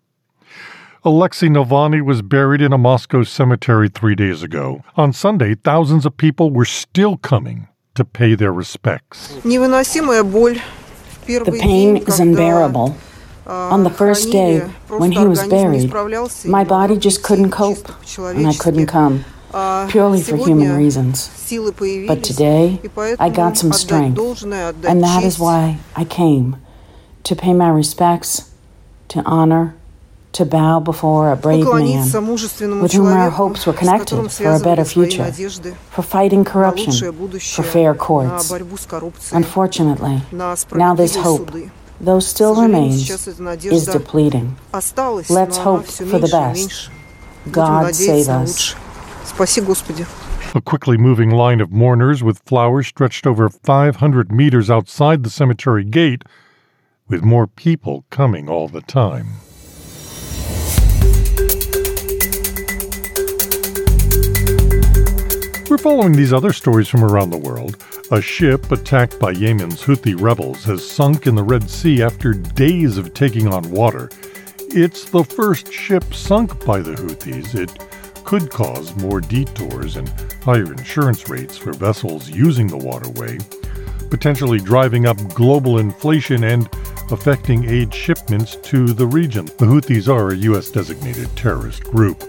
Alexei 1.04 1.48
Navalny 1.48 2.04
was 2.04 2.24
buried 2.24 2.62
in 2.62 2.74
a 2.74 2.78
Moscow 2.80 3.24
cemetery 3.24 3.90
three 3.90 4.16
days 4.16 4.42
ago. 4.42 4.84
On 4.96 5.14
Sunday, 5.14 5.54
thousands 5.54 6.06
of 6.06 6.18
people 6.18 6.50
were 6.50 6.66
still 6.66 7.18
coming 7.18 7.68
to 7.94 8.04
pay 8.04 8.34
their 8.34 8.52
respects. 8.52 9.28
The 9.44 9.52
pain 11.62 11.98
is 11.98 12.20
unbearable. 12.20 12.98
On 13.46 13.84
the 13.84 13.92
first 13.92 14.32
day, 14.32 14.62
when 14.88 15.12
he 15.12 15.26
was 15.26 15.48
buried, 15.48 15.94
my 16.46 16.64
body 16.64 16.98
just 16.98 17.22
couldn't 17.22 17.52
cope, 17.52 17.88
and 18.18 18.48
I 18.48 18.54
couldn't 18.54 18.88
come, 18.88 19.24
purely 19.90 20.24
for 20.24 20.38
human 20.38 20.76
reasons. 20.76 21.30
But 22.08 22.24
today, 22.24 22.82
I 23.20 23.30
got 23.30 23.58
some 23.58 23.72
strength, 23.74 24.20
and 24.44 25.04
that 25.04 25.24
is 25.24 25.38
why 25.38 25.78
I 25.96 26.06
came 26.06 26.65
to 27.26 27.36
pay 27.36 27.54
my 27.54 27.70
respects, 27.70 28.52
to 29.10 29.22
honor, 29.26 29.76
to 30.32 30.46
bow 30.46 30.80
before 30.80 31.32
a 31.32 31.36
brave 31.36 31.66
man 31.66 32.12
with 32.82 32.92
whom 32.92 33.08
our 33.08 33.30
hopes 33.30 33.66
were 33.66 33.74
connected 33.74 34.30
for 34.30 34.54
a 34.54 34.60
better 34.60 34.86
future, 34.86 35.32
for 35.90 36.02
fighting 36.02 36.44
corruption, 36.44 37.14
for 37.40 37.64
fair 37.64 37.96
courts. 37.96 38.52
Unfortunately, 39.32 40.22
now 40.32 40.94
this 40.94 41.16
hope, 41.16 41.52
though 42.00 42.20
still 42.20 42.56
remains, 42.62 43.10
is 43.66 43.86
depleting. 43.86 44.56
Let's 44.74 45.58
hope 45.58 45.86
for 45.86 46.20
the 46.20 46.30
best. 46.32 46.90
God 47.52 47.96
save 47.96 48.30
us. 48.30 48.76
A 50.54 50.62
quickly 50.62 50.98
moving 50.98 51.32
line 51.32 51.60
of 51.60 51.72
mourners 51.72 52.24
with 52.24 52.40
flowers 52.46 52.88
stretched 52.88 53.26
over 53.26 53.50
500 53.50 54.32
meters 54.32 54.70
outside 54.70 55.24
the 55.24 55.30
cemetery 55.30 55.84
gate, 55.84 56.24
with 57.08 57.24
more 57.24 57.46
people 57.46 58.06
coming 58.10 58.50
all 58.50 58.68
the 58.68 58.82
time. 58.82 59.28
We're 65.70 65.78
following 65.78 66.14
these 66.14 66.34
other 66.34 66.54
stories 66.54 66.88
from 66.88 67.04
around 67.04 67.30
the 67.30 67.38
world. 67.38 67.84
A 68.12 68.22
ship 68.22 68.72
attacked 68.72 69.20
by 69.20 69.32
Yemen's 69.32 69.82
Houthi 69.82 70.20
rebels 70.20 70.64
has 70.64 70.88
sunk 70.90 71.28
in 71.28 71.36
the 71.36 71.44
Red 71.44 71.70
Sea 71.70 72.02
after 72.02 72.34
days 72.34 72.98
of 72.98 73.14
taking 73.14 73.48
on 73.48 73.70
water. 73.72 74.10
It's 74.70 75.10
the 75.10 75.24
first 75.24 75.72
ship 75.72 76.14
sunk 76.14 76.66
by 76.66 76.80
the 76.80 76.94
Houthis. 76.94 77.56
It 77.56 78.24
could 78.24 78.50
cause 78.50 78.96
more 78.96 79.22
detours 79.22 79.98
and 79.98 80.10
higher 80.44 80.72
insurance 80.72 81.30
rates 81.30 81.58
for 81.58 81.74
vessels 81.74 82.30
using 82.30 82.68
the 82.68 82.78
waterway, 82.78 83.38
potentially 84.16 84.60
driving 84.60 85.06
up 85.06 85.18
global 85.34 85.80
inflation 85.80 86.46
and 86.46 86.70
affecting 87.12 87.70
aid 87.70 87.94
shipments 87.94 88.56
to 88.56 88.94
the 88.94 89.06
region. 89.06 89.44
The 89.46 89.66
Houthis 89.66 90.08
are 90.08 90.30
a 90.30 90.38
U.S. 90.38 90.72
designated 90.72 91.28
terrorist 91.36 91.84
group. 91.84 92.24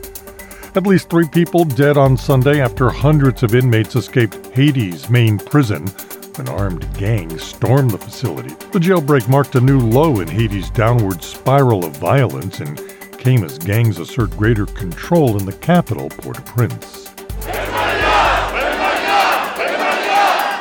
At 0.75 0.85
least 0.85 1.09
three 1.09 1.28
people 1.28 1.64
dead 1.64 1.97
on 1.97 2.16
Sunday 2.16 2.61
after 2.61 2.90
hundreds 2.90 3.45
of 3.45 3.55
inmates 3.55 3.95
escaped 3.95 4.35
Haiti's 4.49 5.09
main 5.09 5.38
prison 5.38 5.87
when 6.35 6.49
armed 6.49 6.93
gangs 6.99 7.45
stormed 7.45 7.93
the 7.93 7.99
facility. 7.99 8.49
The 8.73 8.81
jailbreak 8.81 9.28
marked 9.28 9.55
a 9.55 9.61
new 9.61 9.78
low 9.78 10.19
in 10.19 10.26
Haiti's 10.26 10.71
downward 10.71 11.23
spiral 11.23 11.85
of 11.85 11.97
violence 11.99 12.59
and 12.59 12.76
came 13.16 13.45
as 13.45 13.59
gangs 13.59 14.00
assert 14.00 14.33
greater 14.33 14.66
control 14.66 15.38
in 15.38 15.47
the 15.47 15.52
capital, 15.52 16.09
Port 16.09 16.40
au 16.40 16.43
Prince. 16.43 17.16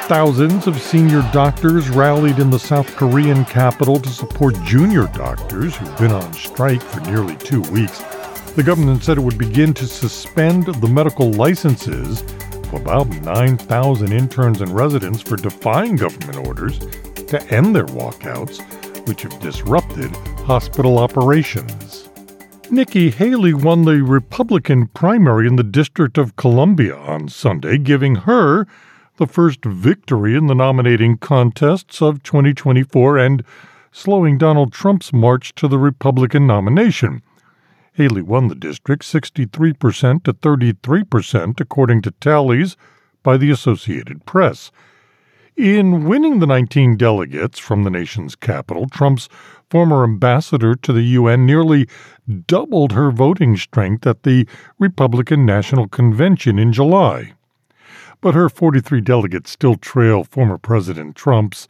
Thousands 0.08 0.68
of 0.68 0.80
senior 0.80 1.28
doctors 1.34 1.90
rallied 1.90 2.38
in 2.38 2.52
the 2.52 2.60
South 2.60 2.96
Korean 2.96 3.44
capital 3.44 4.00
to 4.00 4.10
support 4.10 4.54
junior 4.64 5.08
doctors 5.08 5.76
who've 5.76 5.98
been 5.98 6.12
on 6.12 6.32
strike 6.32 6.84
for 6.84 7.00
nearly 7.10 7.36
two 7.38 7.62
weeks. 7.72 8.04
The 8.54 8.62
government 8.64 9.04
said 9.04 9.18
it 9.18 9.22
would 9.22 9.40
begin 9.40 9.74
to 9.74 9.88
suspend 9.88 10.68
the 10.68 10.88
medical 10.88 11.32
licenses 11.32 12.22
of 12.22 12.74
about 12.76 13.08
9,000 13.08 14.14
interns 14.14 14.62
and 14.62 14.70
residents 14.70 15.24
for 15.24 15.38
defying 15.38 15.96
government 15.96 16.48
orders 16.48 16.78
to 16.78 17.44
end 17.50 17.76
their 17.76 17.88
walkouts, 17.88 18.62
which 19.08 19.24
have 19.24 19.40
disrupted 19.40 20.16
hospital 20.46 21.00
operations. 21.00 22.10
Nikki 22.70 23.10
Haley 23.10 23.56
won 23.56 23.86
the 23.86 24.04
Republican 24.04 24.86
primary 24.90 25.48
in 25.48 25.56
the 25.56 25.64
District 25.64 26.20
of 26.20 26.36
Columbia 26.36 26.96
on 26.96 27.28
Sunday, 27.28 27.80
giving 27.80 28.14
her 28.14 28.68
the 29.17 29.27
first 29.27 29.63
victory 29.63 30.36
in 30.36 30.48
the 30.48 30.55
nominating 30.55 31.17
contests 31.17 32.01
of 32.01 32.24
2024 32.24 33.17
and 33.17 33.43
slowing 33.91 34.38
Donald 34.38 34.74
Trump's 34.74 35.13
march 35.13 35.55
to 35.55 35.67
the 35.67 35.77
Republican 35.77 36.45
nomination. 36.45 37.22
Haley 37.93 38.22
won 38.22 38.50
the 38.50 38.55
district 38.55 39.03
63% 39.03 40.24
to 40.24 40.34
33%, 40.34 41.62
according 41.62 42.01
to 42.01 42.12
tallies 42.12 42.75
by 43.24 43.38
the 43.38 43.50
Associated 43.50 44.25
Press. 44.25 44.69
In 45.55 46.03
winning 46.03 46.39
the 46.39 46.48
19 46.48 46.98
delegates 46.98 47.57
from 47.57 47.86
the 47.86 47.89
nation's 47.89 48.36
capital, 48.36 48.89
Trump's 48.89 49.29
former 49.69 50.03
ambassador 50.03 50.75
to 50.75 50.91
the 50.91 51.03
UN 51.03 51.45
nearly 51.45 51.88
doubled 52.48 52.91
her 52.91 53.12
voting 53.12 53.55
strength 53.55 54.05
at 54.05 54.24
the 54.24 54.45
Republican 54.77 55.45
National 55.45 55.88
Convention 55.88 56.60
in 56.60 56.74
July. 56.74 57.31
But 58.25 58.34
her 58.34 58.50
43 58.50 59.01
delegates 59.01 59.51
still 59.51 59.75
trail 59.75 60.24
former 60.24 60.58
President 60.58 61.15
Trump's, 61.15 61.67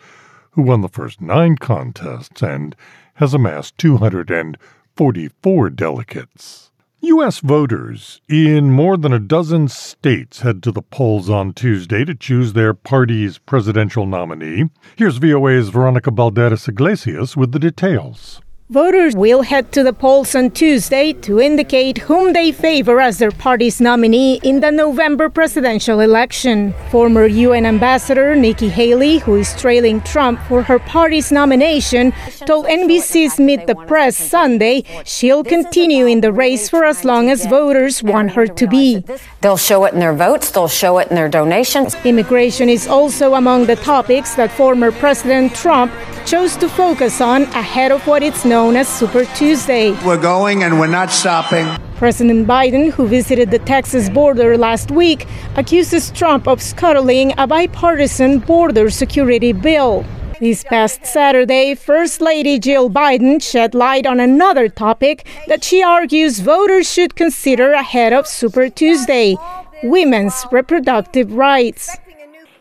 who 0.51 0.61
won 0.61 0.79
the 0.79 0.87
first 0.87 1.19
nine 1.19 1.57
contests 1.57 2.41
and 2.41 2.77
has 3.15 3.33
amassed 3.33 3.77
244 3.77 5.69
delegates. 5.71 6.71
U.S. 7.01 7.41
voters 7.41 8.21
in 8.29 8.71
more 8.71 8.95
than 8.95 9.11
a 9.11 9.19
dozen 9.19 9.67
states 9.67 10.39
head 10.43 10.63
to 10.63 10.71
the 10.71 10.81
polls 10.81 11.29
on 11.29 11.51
Tuesday 11.51 12.05
to 12.05 12.15
choose 12.15 12.53
their 12.53 12.73
party's 12.73 13.37
presidential 13.37 14.05
nominee. 14.05 14.69
Here's 14.95 15.17
VOA's 15.17 15.67
Veronica 15.67 16.09
Balderas 16.09 16.69
Iglesias 16.69 17.35
with 17.35 17.51
the 17.51 17.59
details. 17.59 18.39
Voters 18.71 19.15
will 19.15 19.43
head 19.43 19.71
to 19.71 19.83
the 19.83 19.93
polls 19.93 20.33
on 20.33 20.49
Tuesday 20.49 21.13
to 21.13 21.39
indicate 21.39 21.99
whom 21.99 22.33
they 22.33 22.51
favor 22.51 22.99
as 22.99 23.19
their 23.19 23.29
party's 23.29 23.79
nominee 23.79 24.39
in 24.41 24.59
the 24.59 24.71
November 24.71 25.29
presidential 25.29 25.99
election. 25.99 26.73
Former 26.89 27.27
UN 27.27 27.67
Ambassador 27.67 28.35
Nikki 28.35 28.69
Haley, 28.69 29.19
who 29.19 29.35
is 29.35 29.53
trailing 29.53 30.01
Trump 30.01 30.39
for 30.47 30.63
her 30.63 30.79
party's 30.79 31.31
nomination, 31.31 32.11
told 32.47 32.65
NBC's 32.65 33.39
Meet 33.39 33.67
the 33.67 33.75
Press 33.75 34.17
Sunday 34.17 34.83
she'll 35.05 35.43
continue 35.43 36.07
in 36.07 36.21
the 36.21 36.33
race 36.33 36.67
for 36.67 36.85
as 36.85 37.05
long 37.05 37.29
as 37.29 37.45
voters 37.45 38.01
want 38.01 38.31
her 38.31 38.47
to 38.47 38.65
be. 38.65 39.05
They'll 39.41 39.57
show 39.57 39.85
it 39.85 39.93
in 39.93 39.99
their 39.99 40.15
votes, 40.15 40.49
they'll 40.49 40.67
show 40.67 40.97
it 40.97 41.09
in 41.09 41.15
their 41.15 41.29
donations. 41.29 41.93
Immigration 42.03 42.69
is 42.69 42.87
also 42.87 43.35
among 43.35 43.67
the 43.67 43.75
topics 43.75 44.33
that 44.33 44.49
former 44.49 44.91
President 44.91 45.53
Trump 45.53 45.91
chose 46.25 46.55
to 46.57 46.67
focus 46.67 47.21
on 47.21 47.43
ahead 47.53 47.91
of 47.91 48.05
what 48.07 48.23
it's 48.23 48.43
known 48.45 48.75
as 48.75 48.87
Super 48.87 49.25
Tuesday. 49.35 49.91
We're 50.03 50.21
going 50.21 50.63
and 50.63 50.79
we're 50.79 50.87
not 50.87 51.11
stopping. 51.11 51.67
President 51.95 52.47
Biden, 52.47 52.91
who 52.91 53.07
visited 53.07 53.51
the 53.51 53.59
Texas 53.59 54.09
border 54.09 54.57
last 54.57 54.91
week, 54.91 55.27
accuses 55.55 56.11
Trump 56.11 56.47
of 56.47 56.61
scuttling 56.61 57.33
a 57.37 57.47
bipartisan 57.47 58.39
border 58.39 58.89
security 58.89 59.53
bill. 59.53 60.03
This 60.39 60.63
past 60.63 61.05
Saturday, 61.05 61.75
First 61.75 62.19
Lady 62.19 62.59
Jill 62.59 62.89
Biden 62.89 63.41
shed 63.41 63.73
light 63.73 64.05
on 64.05 64.19
another 64.19 64.67
topic 64.67 65.25
that 65.47 65.63
she 65.63 65.81
argues 65.81 66.39
voters 66.39 66.91
should 66.91 67.15
consider 67.15 67.71
ahead 67.71 68.11
of 68.11 68.27
Super 68.27 68.67
Tuesday 68.67 69.37
women's 69.83 70.45
reproductive 70.51 71.31
rights. 71.31 71.95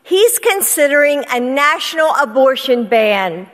He's 0.03 0.39
considering 0.39 1.25
a 1.31 1.39
national 1.39 2.13
abortion 2.21 2.87
ban. 2.87 3.49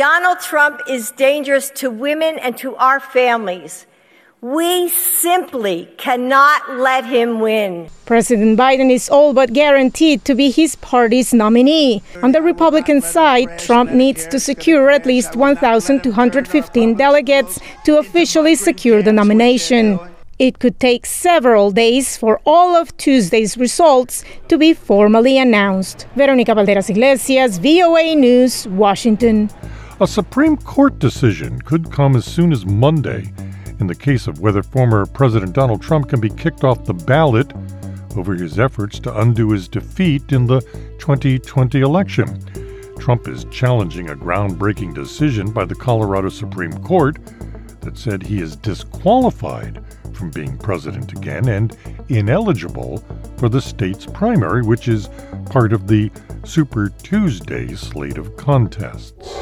Donald 0.00 0.40
Trump 0.40 0.80
is 0.88 1.10
dangerous 1.10 1.68
to 1.74 1.90
women 1.90 2.38
and 2.38 2.56
to 2.56 2.74
our 2.76 3.00
families. 3.00 3.86
We 4.40 4.88
simply 4.88 5.90
cannot 5.98 6.78
let 6.78 7.04
him 7.04 7.38
win. 7.38 7.90
President 8.06 8.58
Biden 8.58 8.90
is 8.90 9.10
all 9.10 9.34
but 9.34 9.52
guaranteed 9.52 10.24
to 10.24 10.34
be 10.34 10.50
his 10.50 10.76
party's 10.76 11.34
nominee. 11.34 12.02
On 12.22 12.32
the 12.32 12.40
Republican 12.40 13.02
side, 13.02 13.58
Trump 13.58 13.92
needs 13.92 14.26
to 14.28 14.40
secure 14.40 14.88
at 14.88 15.04
least 15.04 15.36
1,215 15.36 16.94
delegates 16.94 17.60
to 17.84 17.98
officially 17.98 18.54
secure 18.54 19.02
the 19.02 19.12
nomination. 19.12 19.98
It 20.38 20.60
could 20.60 20.80
take 20.80 21.04
several 21.04 21.70
days 21.70 22.16
for 22.16 22.40
all 22.46 22.74
of 22.74 22.96
Tuesday's 22.96 23.58
results 23.58 24.24
to 24.48 24.56
be 24.56 24.72
formally 24.72 25.36
announced. 25.36 26.06
Veronica 26.16 26.52
Balderas 26.52 26.88
Iglesias, 26.88 27.58
VOA 27.58 28.14
News, 28.14 28.66
Washington. 28.68 29.50
A 30.02 30.06
Supreme 30.06 30.56
Court 30.56 30.98
decision 30.98 31.60
could 31.60 31.92
come 31.92 32.16
as 32.16 32.24
soon 32.24 32.52
as 32.52 32.64
Monday 32.64 33.30
in 33.80 33.86
the 33.86 33.94
case 33.94 34.26
of 34.26 34.40
whether 34.40 34.62
former 34.62 35.04
President 35.04 35.52
Donald 35.52 35.82
Trump 35.82 36.08
can 36.08 36.20
be 36.20 36.30
kicked 36.30 36.64
off 36.64 36.86
the 36.86 36.94
ballot 36.94 37.52
over 38.16 38.34
his 38.34 38.58
efforts 38.58 38.98
to 39.00 39.20
undo 39.20 39.50
his 39.50 39.68
defeat 39.68 40.32
in 40.32 40.46
the 40.46 40.62
2020 41.00 41.82
election. 41.82 42.42
Trump 42.98 43.28
is 43.28 43.44
challenging 43.50 44.08
a 44.08 44.16
groundbreaking 44.16 44.94
decision 44.94 45.52
by 45.52 45.66
the 45.66 45.74
Colorado 45.74 46.30
Supreme 46.30 46.82
Court 46.82 47.18
that 47.82 47.98
said 47.98 48.22
he 48.22 48.40
is 48.40 48.56
disqualified 48.56 49.84
from 50.14 50.30
being 50.30 50.56
president 50.56 51.12
again 51.12 51.46
and 51.48 51.76
ineligible 52.08 53.04
for 53.36 53.50
the 53.50 53.60
state's 53.60 54.06
primary, 54.06 54.62
which 54.62 54.88
is 54.88 55.10
part 55.50 55.74
of 55.74 55.86
the 55.88 56.10
Super 56.44 56.88
Tuesday 56.88 57.74
slate 57.74 58.16
of 58.16 58.34
contests. 58.38 59.40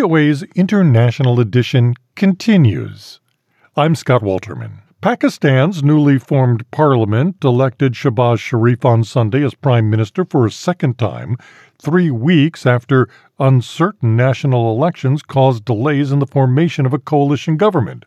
VOA's 0.00 0.42
International 0.54 1.40
Edition 1.40 1.94
continues. 2.16 3.20
I'm 3.76 3.94
Scott 3.94 4.22
Walterman. 4.22 4.80
Pakistan's 5.00 5.82
newly 5.82 6.18
formed 6.18 6.68
parliament 6.70 7.36
elected 7.44 7.92
Shehbaz 7.92 8.38
Sharif 8.38 8.84
on 8.84 9.04
Sunday 9.04 9.44
as 9.44 9.54
prime 9.54 9.88
minister 9.88 10.24
for 10.24 10.46
a 10.46 10.50
second 10.50 10.98
time, 10.98 11.36
three 11.80 12.10
weeks 12.10 12.66
after 12.66 13.08
uncertain 13.38 14.16
national 14.16 14.70
elections 14.70 15.22
caused 15.22 15.64
delays 15.64 16.12
in 16.12 16.18
the 16.18 16.26
formation 16.26 16.84
of 16.86 16.92
a 16.92 16.98
coalition 16.98 17.56
government. 17.56 18.04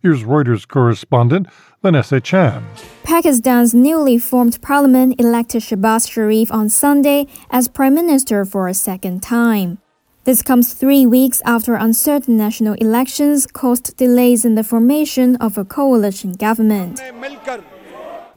Here's 0.00 0.22
Reuters 0.24 0.66
correspondent 0.66 1.46
Vanessa 1.82 2.20
Chan. 2.20 2.64
Pakistan's 3.04 3.72
newly 3.74 4.18
formed 4.18 4.60
parliament 4.60 5.20
elected 5.20 5.62
Shehbaz 5.62 6.10
Sharif 6.10 6.50
on 6.52 6.68
Sunday 6.68 7.26
as 7.50 7.68
prime 7.68 7.94
minister 7.94 8.44
for 8.44 8.66
a 8.66 8.74
second 8.74 9.22
time. 9.22 9.78
This 10.24 10.42
comes 10.42 10.72
three 10.72 11.04
weeks 11.04 11.42
after 11.44 11.74
uncertain 11.74 12.36
national 12.36 12.74
elections 12.74 13.46
caused 13.46 13.96
delays 13.96 14.44
in 14.44 14.54
the 14.54 14.62
formation 14.62 15.36
of 15.36 15.58
a 15.58 15.64
coalition 15.64 16.32
government. 16.32 17.00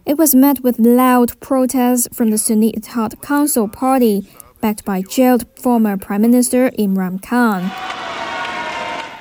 It 0.05 0.17
was 0.17 0.36
met 0.36 0.62
with 0.62 0.77
loud 0.79 1.39
protests 1.39 2.07
from 2.13 2.29
the 2.29 2.38
Sunni 2.38 2.72
Ittihad 2.74 3.22
Council 3.22 3.67
party, 3.67 4.27
backed 4.65 4.84
by 4.84 5.00
jailed 5.03 5.45
former 5.60 5.95
Prime 5.95 6.24
Minister 6.24 6.72
Imran 6.72 7.22
Khan. 7.22 7.69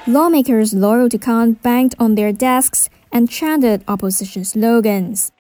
Lawmakers 0.07 0.73
loyal 0.73 1.11
to 1.11 1.19
Khan 1.19 1.53
banged 1.53 1.95
on 1.99 2.15
their 2.15 2.33
desks 2.33 2.89
and 3.13 3.29
chanted 3.29 3.85
opposition 3.87 4.43
slogans. 4.47 5.33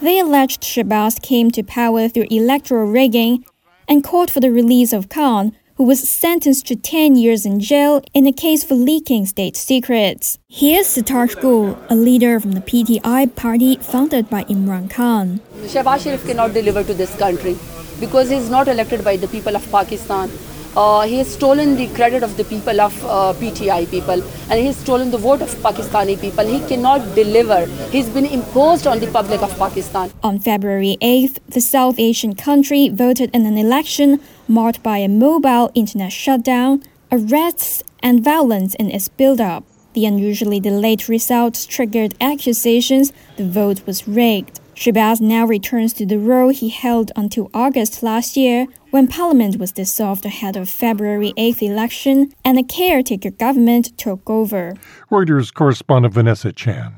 They 0.00 0.18
alleged 0.18 0.62
Shehbaz 0.62 1.20
came 1.20 1.50
to 1.50 1.62
power 1.62 2.08
through 2.08 2.28
electoral 2.30 2.90
rigging 2.90 3.44
and 3.86 4.02
called 4.02 4.30
for 4.30 4.40
the 4.40 4.50
release 4.50 4.94
of 4.94 5.10
Khan, 5.10 5.54
who 5.80 5.86
was 5.86 6.06
sentenced 6.06 6.66
to 6.66 6.76
10 6.76 7.16
years 7.16 7.46
in 7.46 7.58
jail 7.58 8.02
in 8.12 8.26
a 8.26 8.32
case 8.34 8.62
for 8.62 8.74
leaking 8.74 9.24
state 9.24 9.56
secrets. 9.56 10.38
Here's 10.46 10.88
Zartaj 10.88 11.40
Gul, 11.40 11.78
a 11.88 11.94
leader 11.94 12.38
from 12.38 12.52
the 12.52 12.60
PTI 12.60 13.34
party 13.34 13.76
founded 13.76 14.28
by 14.28 14.44
Imran 14.44 14.90
Khan. 14.90 15.40
Shehbaz 15.72 16.02
Sharif 16.02 16.26
cannot 16.26 16.52
deliver 16.52 16.84
to 16.84 16.92
this 16.92 17.16
country 17.16 17.56
because 17.98 18.28
he 18.28 18.36
is 18.36 18.50
not 18.50 18.68
elected 18.68 19.02
by 19.02 19.16
the 19.16 19.26
people 19.28 19.56
of 19.56 19.70
Pakistan. 19.70 20.28
Uh, 20.76 21.02
he 21.02 21.18
has 21.18 21.28
stolen 21.28 21.76
the 21.76 21.88
credit 21.94 22.22
of 22.22 22.36
the 22.36 22.44
people 22.44 22.80
of 22.80 23.04
uh, 23.04 23.32
PTI 23.40 23.90
people 23.90 24.22
and 24.48 24.52
he 24.52 24.66
has 24.66 24.76
stolen 24.76 25.10
the 25.10 25.18
vote 25.18 25.42
of 25.42 25.52
Pakistani 25.56 26.20
people. 26.20 26.46
He 26.46 26.60
cannot 26.68 27.14
deliver. 27.16 27.66
He's 27.90 28.08
been 28.08 28.26
imposed 28.26 28.86
on 28.86 29.00
the 29.00 29.08
public 29.08 29.42
of 29.42 29.56
Pakistan. 29.58 30.12
On 30.22 30.38
February 30.38 30.96
8th, 31.02 31.38
the 31.48 31.60
South 31.60 31.98
Asian 31.98 32.36
country 32.36 32.88
voted 32.88 33.30
in 33.34 33.46
an 33.46 33.58
election 33.58 34.20
marked 34.46 34.82
by 34.82 34.98
a 34.98 35.08
mobile 35.08 35.72
internet 35.74 36.12
shutdown, 36.12 36.84
arrests, 37.10 37.82
and 38.02 38.22
violence 38.22 38.74
in 38.76 38.90
its 38.90 39.08
build-up. 39.08 39.64
The 39.94 40.06
unusually 40.06 40.60
delayed 40.60 41.08
results 41.08 41.66
triggered 41.66 42.14
accusations 42.20 43.12
the 43.36 43.44
vote 43.44 43.84
was 43.86 44.06
rigged. 44.06 44.60
Shehbaz 44.76 45.20
now 45.20 45.44
returns 45.44 45.92
to 45.94 46.06
the 46.06 46.18
role 46.18 46.48
he 46.48 46.70
held 46.70 47.10
until 47.14 47.50
August 47.52 48.02
last 48.02 48.36
year, 48.36 48.66
when 48.90 49.06
Parliament 49.06 49.56
was 49.56 49.72
dissolved 49.72 50.24
ahead 50.24 50.56
of 50.56 50.68
February 50.68 51.32
8th 51.36 51.62
election 51.62 52.32
and 52.44 52.58
a 52.58 52.64
caretaker 52.64 53.30
government 53.30 53.96
took 53.96 54.28
over. 54.28 54.74
Reuters 55.10 55.54
correspondent 55.54 56.14
Vanessa 56.14 56.52
Chan. 56.52 56.94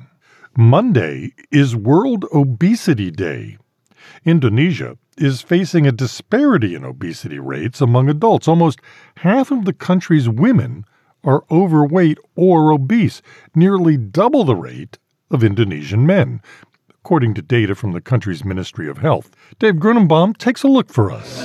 Monday 0.56 1.32
is 1.50 1.76
World 1.76 2.24
Obesity 2.32 3.10
Day. 3.10 3.58
Indonesia 4.24 4.96
is 5.18 5.42
facing 5.42 5.86
a 5.86 5.92
disparity 5.92 6.74
in 6.74 6.84
obesity 6.84 7.38
rates 7.38 7.80
among 7.80 8.08
adults. 8.08 8.48
Almost 8.48 8.80
half 9.18 9.50
of 9.50 9.64
the 9.64 9.72
country's 9.72 10.28
women 10.28 10.84
are 11.24 11.44
overweight 11.50 12.18
or 12.34 12.72
obese, 12.72 13.22
nearly 13.54 13.96
double 13.96 14.44
the 14.44 14.56
rate 14.56 14.98
of 15.30 15.44
Indonesian 15.44 16.06
men, 16.06 16.40
according 17.04 17.34
to 17.34 17.42
data 17.42 17.74
from 17.74 17.90
the 17.90 18.00
country's 18.00 18.44
Ministry 18.44 18.88
of 18.88 18.98
Health. 18.98 19.28
Dave 19.58 19.74
Grunebaum 19.74 20.36
takes 20.36 20.62
a 20.62 20.68
look 20.68 20.88
for 20.88 21.10
us. 21.10 21.42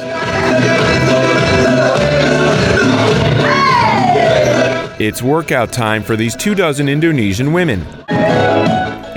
It's 4.99 5.23
workout 5.23 5.73
time 5.73 6.03
for 6.03 6.15
these 6.15 6.35
two 6.35 6.53
dozen 6.53 6.87
Indonesian 6.87 7.53
women, 7.53 7.81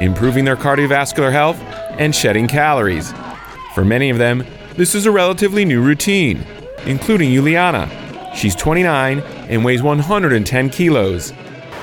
improving 0.00 0.46
their 0.46 0.56
cardiovascular 0.56 1.30
health 1.30 1.60
and 1.98 2.14
shedding 2.14 2.48
calories. 2.48 3.12
For 3.74 3.84
many 3.84 4.08
of 4.08 4.16
them, 4.16 4.46
this 4.76 4.94
is 4.94 5.04
a 5.04 5.10
relatively 5.10 5.66
new 5.66 5.82
routine, 5.82 6.46
including 6.86 7.34
Juliana. 7.34 7.86
She's 8.34 8.56
29 8.56 9.20
and 9.20 9.62
weighs 9.62 9.82
110 9.82 10.70
kilos. 10.70 11.34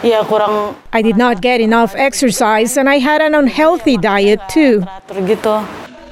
I 0.04 1.02
did 1.02 1.18
not 1.18 1.42
get 1.42 1.60
enough 1.60 1.96
exercise 1.96 2.78
and 2.78 2.90
I 2.90 3.00
had 3.00 3.22
an 3.22 3.34
unhealthy 3.34 3.98
diet 3.98 4.40
too. 4.50 4.84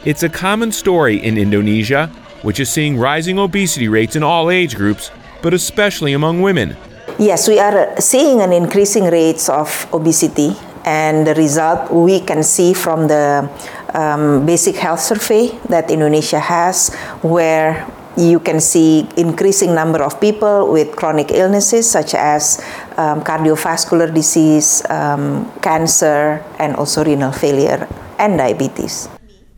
It's 0.06 0.24
a 0.24 0.30
common 0.30 0.71
story 0.71 1.17
in 1.24 1.38
Indonesia, 1.38 2.08
which 2.41 2.60
is 2.60 2.69
seeing 2.69 2.98
rising 2.98 3.39
obesity 3.39 3.88
rates 3.88 4.15
in 4.15 4.24
all 4.24 4.50
age 4.50 4.76
groups, 4.76 5.12
but 5.41 5.54
especially 5.54 6.13
among 6.13 6.41
women. 6.41 6.78
Yes, 7.17 7.48
we 7.48 7.60
are 7.60 7.95
seeing 8.00 8.41
an 8.41 8.52
increasing 8.52 9.06
rates 9.06 9.50
of 9.50 9.88
obesity 9.93 10.56
and 10.86 11.26
the 11.26 11.34
result 11.34 11.91
we 11.91 12.19
can 12.21 12.43
see 12.43 12.74
from 12.74 13.08
the 13.08 13.50
um, 13.93 14.45
basic 14.45 14.76
health 14.76 15.00
survey 15.00 15.48
that 15.69 15.89
Indonesia 15.89 16.39
has 16.39 16.93
where 17.21 17.88
you 18.17 18.39
can 18.39 18.60
see 18.60 19.08
increasing 19.17 19.76
number 19.76 20.02
of 20.02 20.19
people 20.21 20.71
with 20.71 20.95
chronic 20.95 21.32
illnesses 21.32 21.89
such 21.89 22.13
as 22.15 22.63
um, 22.97 23.21
cardiovascular 23.21 24.13
disease, 24.13 24.84
um, 24.89 25.51
cancer, 25.62 26.43
and 26.60 26.75
also 26.75 27.03
renal 27.03 27.31
failure 27.31 27.88
and 28.19 28.38
diabetes. 28.38 29.10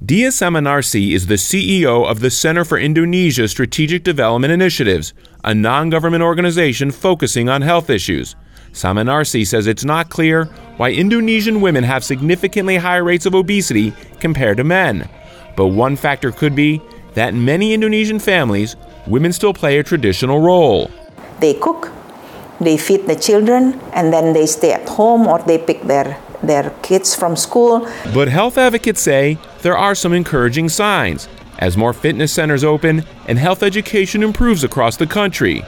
Diah 0.06 0.30
Saminarsih 0.30 1.14
is 1.14 1.26
the 1.26 1.36
CEO 1.36 2.06
of 2.06 2.20
the 2.20 2.30
Center 2.30 2.64
for 2.64 2.78
Indonesia 2.78 3.48
Strategic 3.48 4.04
Development 4.04 4.54
Initiatives, 4.54 5.14
a 5.44 5.56
non 5.56 5.90
government 5.90 6.24
organization 6.24 6.92
focusing 6.92 7.50
on 7.50 7.62
health 7.64 7.90
issues. 7.90 8.36
Saminarsih 8.74 9.46
says 9.46 9.66
it's 9.66 9.84
not 9.84 10.10
clear 10.10 10.46
why 10.78 10.92
Indonesian 10.92 11.62
women 11.62 11.84
have 11.84 12.04
significantly 12.04 12.78
higher 12.78 13.04
rates 13.04 13.26
of 13.26 13.34
obesity 13.34 13.92
compared 14.20 14.58
to 14.58 14.64
men. 14.64 15.10
But 15.56 15.68
one 15.68 15.96
factor 15.96 16.32
could 16.32 16.54
be 16.54 16.80
that 17.16 17.34
in 17.34 17.44
many 17.44 17.74
Indonesian 17.74 18.20
families, 18.20 18.76
women 19.08 19.34
still 19.34 19.54
play 19.54 19.80
a 19.80 19.84
traditional 19.84 20.40
role. 20.40 20.92
They 21.40 21.56
cook, 21.56 21.92
they 22.60 22.78
feed 22.78 23.08
the 23.08 23.16
children, 23.16 23.80
and 23.94 24.12
then 24.12 24.34
they 24.34 24.46
stay 24.46 24.74
at 24.74 24.88
home 24.90 25.28
or 25.28 25.40
they 25.40 25.58
pick 25.58 25.82
their, 25.84 26.20
their 26.42 26.72
kids 26.82 27.16
from 27.16 27.36
school. 27.36 27.88
But 28.14 28.28
health 28.28 28.58
advocates 28.58 29.02
say 29.02 29.38
there 29.62 29.78
are 29.78 29.96
some 29.96 30.14
encouraging 30.14 30.70
signs 30.70 31.28
as 31.60 31.78
more 31.78 31.94
fitness 31.94 32.32
centers 32.32 32.64
open 32.64 33.04
and 33.28 33.38
health 33.38 33.64
education 33.64 34.24
improves 34.24 34.64
across 34.64 34.98
the 34.98 35.08
country. 35.08 35.64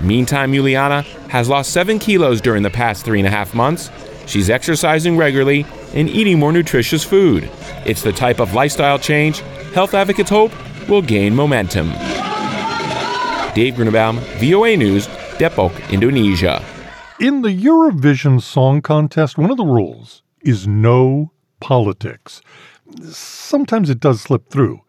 Meantime, 0.00 0.52
Juliana 0.52 1.02
has 1.28 1.48
lost 1.48 1.72
seven 1.72 1.98
kilos 1.98 2.40
during 2.40 2.62
the 2.62 2.70
past 2.70 3.04
three 3.04 3.18
and 3.18 3.26
a 3.26 3.30
half 3.30 3.54
months. 3.54 3.90
She's 4.26 4.50
exercising 4.50 5.16
regularly 5.16 5.66
and 5.94 6.08
eating 6.08 6.38
more 6.38 6.52
nutritious 6.52 7.02
food. 7.02 7.50
It's 7.84 8.02
the 8.02 8.12
type 8.12 8.40
of 8.40 8.54
lifestyle 8.54 8.98
change 8.98 9.40
health 9.74 9.94
advocates 9.94 10.30
hope 10.30 10.52
will 10.88 11.02
gain 11.02 11.34
momentum. 11.34 11.88
Dave 13.54 13.74
Grunebaum, 13.74 14.20
VOA 14.38 14.76
News, 14.76 15.08
Depok, 15.38 15.72
Indonesia. 15.92 16.64
In 17.20 17.42
the 17.42 17.56
Eurovision 17.56 18.42
Song 18.42 18.82
Contest, 18.82 19.38
one 19.38 19.52
of 19.52 19.56
the 19.56 19.64
rules 19.64 20.24
is 20.40 20.66
no 20.66 21.30
politics. 21.60 22.42
Sometimes 23.04 23.88
it 23.88 24.00
does 24.00 24.20
slip 24.20 24.50
through. 24.50 24.80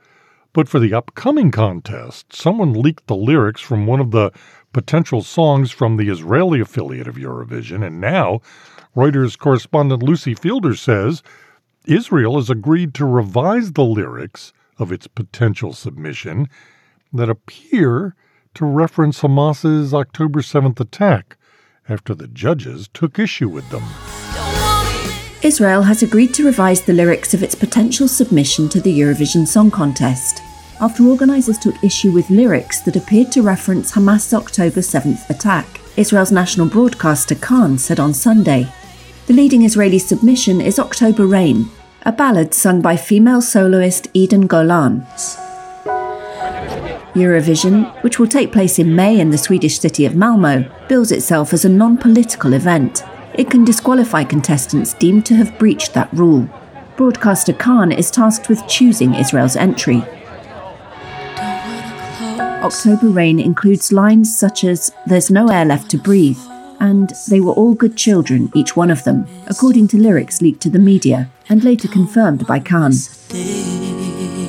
But 0.52 0.68
for 0.68 0.80
the 0.80 0.92
upcoming 0.92 1.52
contest, 1.52 2.36
someone 2.36 2.74
leaked 2.74 3.06
the 3.06 3.16
lyrics 3.16 3.62
from 3.62 3.86
one 3.86 4.00
of 4.00 4.10
the 4.10 4.32
potential 4.74 5.22
songs 5.22 5.70
from 5.70 5.98
the 5.98 6.10
Israeli 6.10 6.60
affiliate 6.60 7.08
of 7.08 7.14
Eurovision, 7.14 7.86
and 7.86 8.02
now 8.02 8.42
Reuters 8.96 9.38
correspondent 9.38 10.02
Lucy 10.02 10.34
Fielder 10.34 10.74
says 10.74 11.22
Israel 11.86 12.38
has 12.38 12.50
agreed 12.50 12.96
to 12.96 13.06
revise 13.06 13.74
the 13.74 13.86
lyrics 13.86 14.52
of 14.80 14.92
its 14.92 15.06
potential 15.06 15.74
submission 15.74 16.50
that 17.14 17.30
appear 17.30 18.16
to 18.56 18.66
reference 18.66 19.22
Hamas's 19.22 19.94
October 19.94 20.42
7th 20.42 20.80
attack 20.80 21.38
after 21.88 22.14
the 22.14 22.28
judges 22.28 22.90
took 22.94 23.20
issue 23.20 23.50
with 23.50 23.70
them. 23.70 23.84
Israel 25.42 25.84
has 25.84 26.04
agreed 26.04 26.34
to 26.34 26.46
revise 26.46 26.82
the 26.82 26.94
lyrics 26.94 27.34
of 27.34 27.44
its 27.44 27.56
potential 27.56 28.08
submission 28.08 28.68
to 28.70 28.82
the 28.82 29.00
Eurovision 29.00 29.48
Song 29.48 29.72
Contest 29.72 30.42
after 30.82 31.04
organisers 31.04 31.58
took 31.58 31.82
issue 31.84 32.12
with 32.12 32.30
lyrics 32.30 32.82
that 32.82 32.96
appeared 32.96 33.32
to 33.32 33.42
reference 33.42 33.92
Hamas's 33.92 34.34
October 34.34 34.82
7th 34.82 35.30
attack. 35.30 35.80
Israel's 35.98 36.32
national 36.32 36.68
broadcaster 36.68 37.36
Kan 37.36 37.78
said 37.78 38.00
on 38.00 38.14
Sunday. 38.14 38.68
The 39.28 39.34
leading 39.34 39.64
Israeli 39.64 40.00
submission 40.00 40.62
is 40.62 40.80
October 40.80 41.26
Rain, 41.26 41.70
a 42.04 42.12
ballad 42.12 42.54
sung 42.54 42.82
by 42.82 42.96
female 42.96 43.42
soloist 43.42 44.08
Eden 44.14 44.48
Golan. 44.48 45.06
Eurovision, 47.20 47.92
which 48.04 48.18
will 48.18 48.28
take 48.28 48.52
place 48.52 48.80
in 48.80 48.96
May 48.96 49.20
in 49.20 49.30
the 49.30 49.38
Swedish 49.38 49.80
city 49.80 50.06
of 50.06 50.16
Malmo, 50.16 50.70
bills 50.88 51.12
itself 51.12 51.54
as 51.54 51.66
a 51.66 51.70
non 51.70 51.98
political 51.98 52.54
event. 52.54 53.04
It 53.34 53.52
can 53.52 53.64
disqualify 53.64 54.24
contestants 54.24 54.94
deemed 54.94 55.26
to 55.28 55.36
have 55.36 55.60
breached 55.60 55.94
that 55.94 56.12
rule. 56.14 56.50
Broadcaster 56.98 57.54
Kan 57.54 57.92
is 57.92 58.12
tasked 58.12 58.50
with 58.50 58.68
choosing 58.68 59.14
Israel's 59.14 59.56
entry. 59.56 60.04
October 62.62 63.08
Rain 63.08 63.40
includes 63.40 63.92
lines 63.92 64.38
such 64.38 64.64
as 64.64 64.92
There's 65.06 65.32
no 65.32 65.48
air 65.48 65.66
left 65.66 65.90
to 65.92 65.98
breathe, 65.98 66.40
and 66.80 67.14
They 67.30 67.40
were 67.40 67.54
all 67.54 67.74
good 67.74 67.96
children, 67.96 68.52
each 68.54 68.76
one 68.76 68.92
of 68.92 69.04
them, 69.04 69.28
according 69.48 69.88
to 69.90 69.98
lyrics 69.98 70.42
leaked 70.42 70.62
to 70.62 70.70
the 70.70 70.80
media 70.80 71.30
and 71.48 71.64
later 71.64 71.88
confirmed 71.88 72.46
by 72.46 72.60
Kan. 72.60 72.92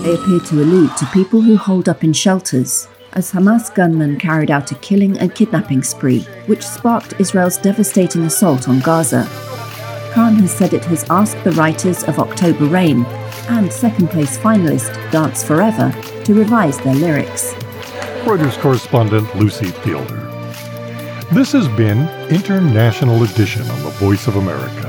They 0.02 0.14
appear 0.14 0.40
to 0.40 0.62
allude 0.62 0.96
to 0.96 1.06
people 1.06 1.42
who 1.42 1.58
holed 1.58 1.88
up 1.88 2.02
in 2.02 2.14
shelters, 2.14 2.88
as 3.12 3.32
Hamas 3.32 3.74
gunmen 3.74 4.18
carried 4.18 4.50
out 4.50 4.72
a 4.72 4.74
killing 4.76 5.18
and 5.18 5.34
kidnapping 5.34 5.82
spree, 5.82 6.22
which 6.46 6.66
sparked 6.66 7.20
Israel's 7.20 7.58
devastating 7.58 8.22
assault 8.22 8.66
on 8.66 8.80
Gaza. 8.80 9.28
Kan 10.14 10.36
has 10.36 10.52
said 10.52 10.72
it 10.72 10.86
has 10.86 11.04
asked 11.10 11.42
the 11.44 11.52
writers 11.52 12.02
of 12.04 12.18
October 12.18 12.64
Rain 12.64 13.04
and 13.50 13.70
second 13.70 14.08
place 14.08 14.38
finalist 14.38 14.94
Dance 15.10 15.44
Forever 15.44 15.92
to 16.24 16.34
revise 16.34 16.78
their 16.78 16.94
lyrics. 16.94 17.52
Reuters 18.24 18.58
correspondent 18.58 19.36
Lucy 19.36 19.66
Fielder. 19.66 20.16
This 21.32 21.52
has 21.52 21.68
been 21.68 22.08
International 22.30 23.22
Edition 23.22 23.68
on 23.70 23.82
the 23.82 23.90
Voice 23.90 24.26
of 24.26 24.36
America. 24.36 24.88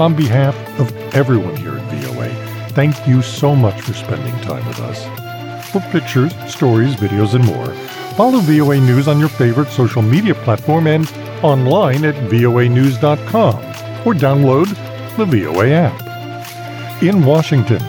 On 0.00 0.16
behalf 0.16 0.56
of 0.80 0.94
everyone 1.14 1.56
here 1.56 1.78
at 1.78 1.92
VOA, 1.92 2.45
thank 2.76 3.08
you 3.08 3.22
so 3.22 3.56
much 3.56 3.80
for 3.80 3.94
spending 3.94 4.38
time 4.42 4.64
with 4.68 4.78
us. 4.80 5.02
For 5.72 5.80
pictures, 5.90 6.34
stories, 6.46 6.94
videos, 6.94 7.34
and 7.34 7.44
more, 7.46 7.68
follow 8.16 8.38
VOA 8.40 8.78
News 8.80 9.08
on 9.08 9.18
your 9.18 9.30
favorite 9.30 9.68
social 9.68 10.02
media 10.02 10.34
platform 10.34 10.86
and 10.86 11.10
online 11.42 12.04
at 12.04 12.14
voanews.com 12.30 13.56
or 14.06 14.12
download 14.12 14.68
the 15.16 15.24
VOA 15.24 15.70
app. 15.70 17.02
In 17.02 17.24
Washington, 17.24 17.82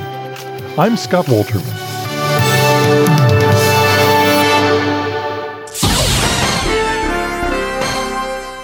I'm 0.79 0.95
Scott 0.95 1.25
Walterman. 1.25 1.86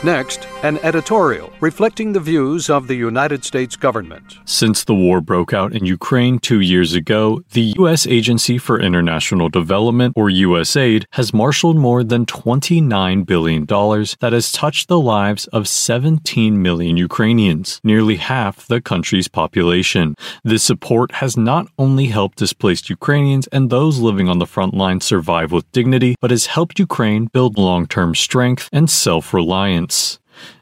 Next, 0.03 0.49
an 0.63 0.79
editorial 0.79 1.49
reflecting 1.61 2.11
the 2.11 2.19
views 2.19 2.69
of 2.69 2.87
the 2.87 2.95
United 2.95 3.45
States 3.45 3.77
government. 3.77 4.37
Since 4.43 4.83
the 4.83 4.93
war 4.93 5.21
broke 5.21 5.53
out 5.53 5.71
in 5.71 5.85
Ukraine 5.85 6.39
two 6.39 6.59
years 6.59 6.93
ago, 6.93 7.41
the 7.53 7.73
U.S. 7.77 8.05
Agency 8.05 8.57
for 8.57 8.81
International 8.81 9.47
Development, 9.47 10.11
or 10.17 10.27
USAID, 10.27 11.05
has 11.11 11.33
marshaled 11.33 11.77
more 11.77 12.03
than 12.03 12.25
$29 12.25 13.25
billion 13.25 13.65
that 13.65 14.33
has 14.33 14.51
touched 14.51 14.89
the 14.89 14.99
lives 14.99 15.47
of 15.47 15.69
17 15.69 16.61
million 16.61 16.97
Ukrainians, 16.97 17.79
nearly 17.81 18.17
half 18.17 18.67
the 18.67 18.81
country's 18.81 19.29
population. 19.29 20.15
This 20.43 20.65
support 20.65 21.13
has 21.13 21.37
not 21.37 21.67
only 21.79 22.07
helped 22.07 22.39
displaced 22.39 22.89
Ukrainians 22.89 23.47
and 23.53 23.69
those 23.69 23.99
living 23.99 24.27
on 24.27 24.39
the 24.39 24.45
front 24.45 24.73
line 24.73 24.99
survive 24.99 25.53
with 25.53 25.71
dignity, 25.71 26.17
but 26.19 26.31
has 26.31 26.47
helped 26.47 26.77
Ukraine 26.77 27.27
build 27.27 27.57
long 27.57 27.87
term 27.87 28.13
strength 28.15 28.67
and 28.73 28.89
self 28.89 29.33
reliance. 29.33 29.92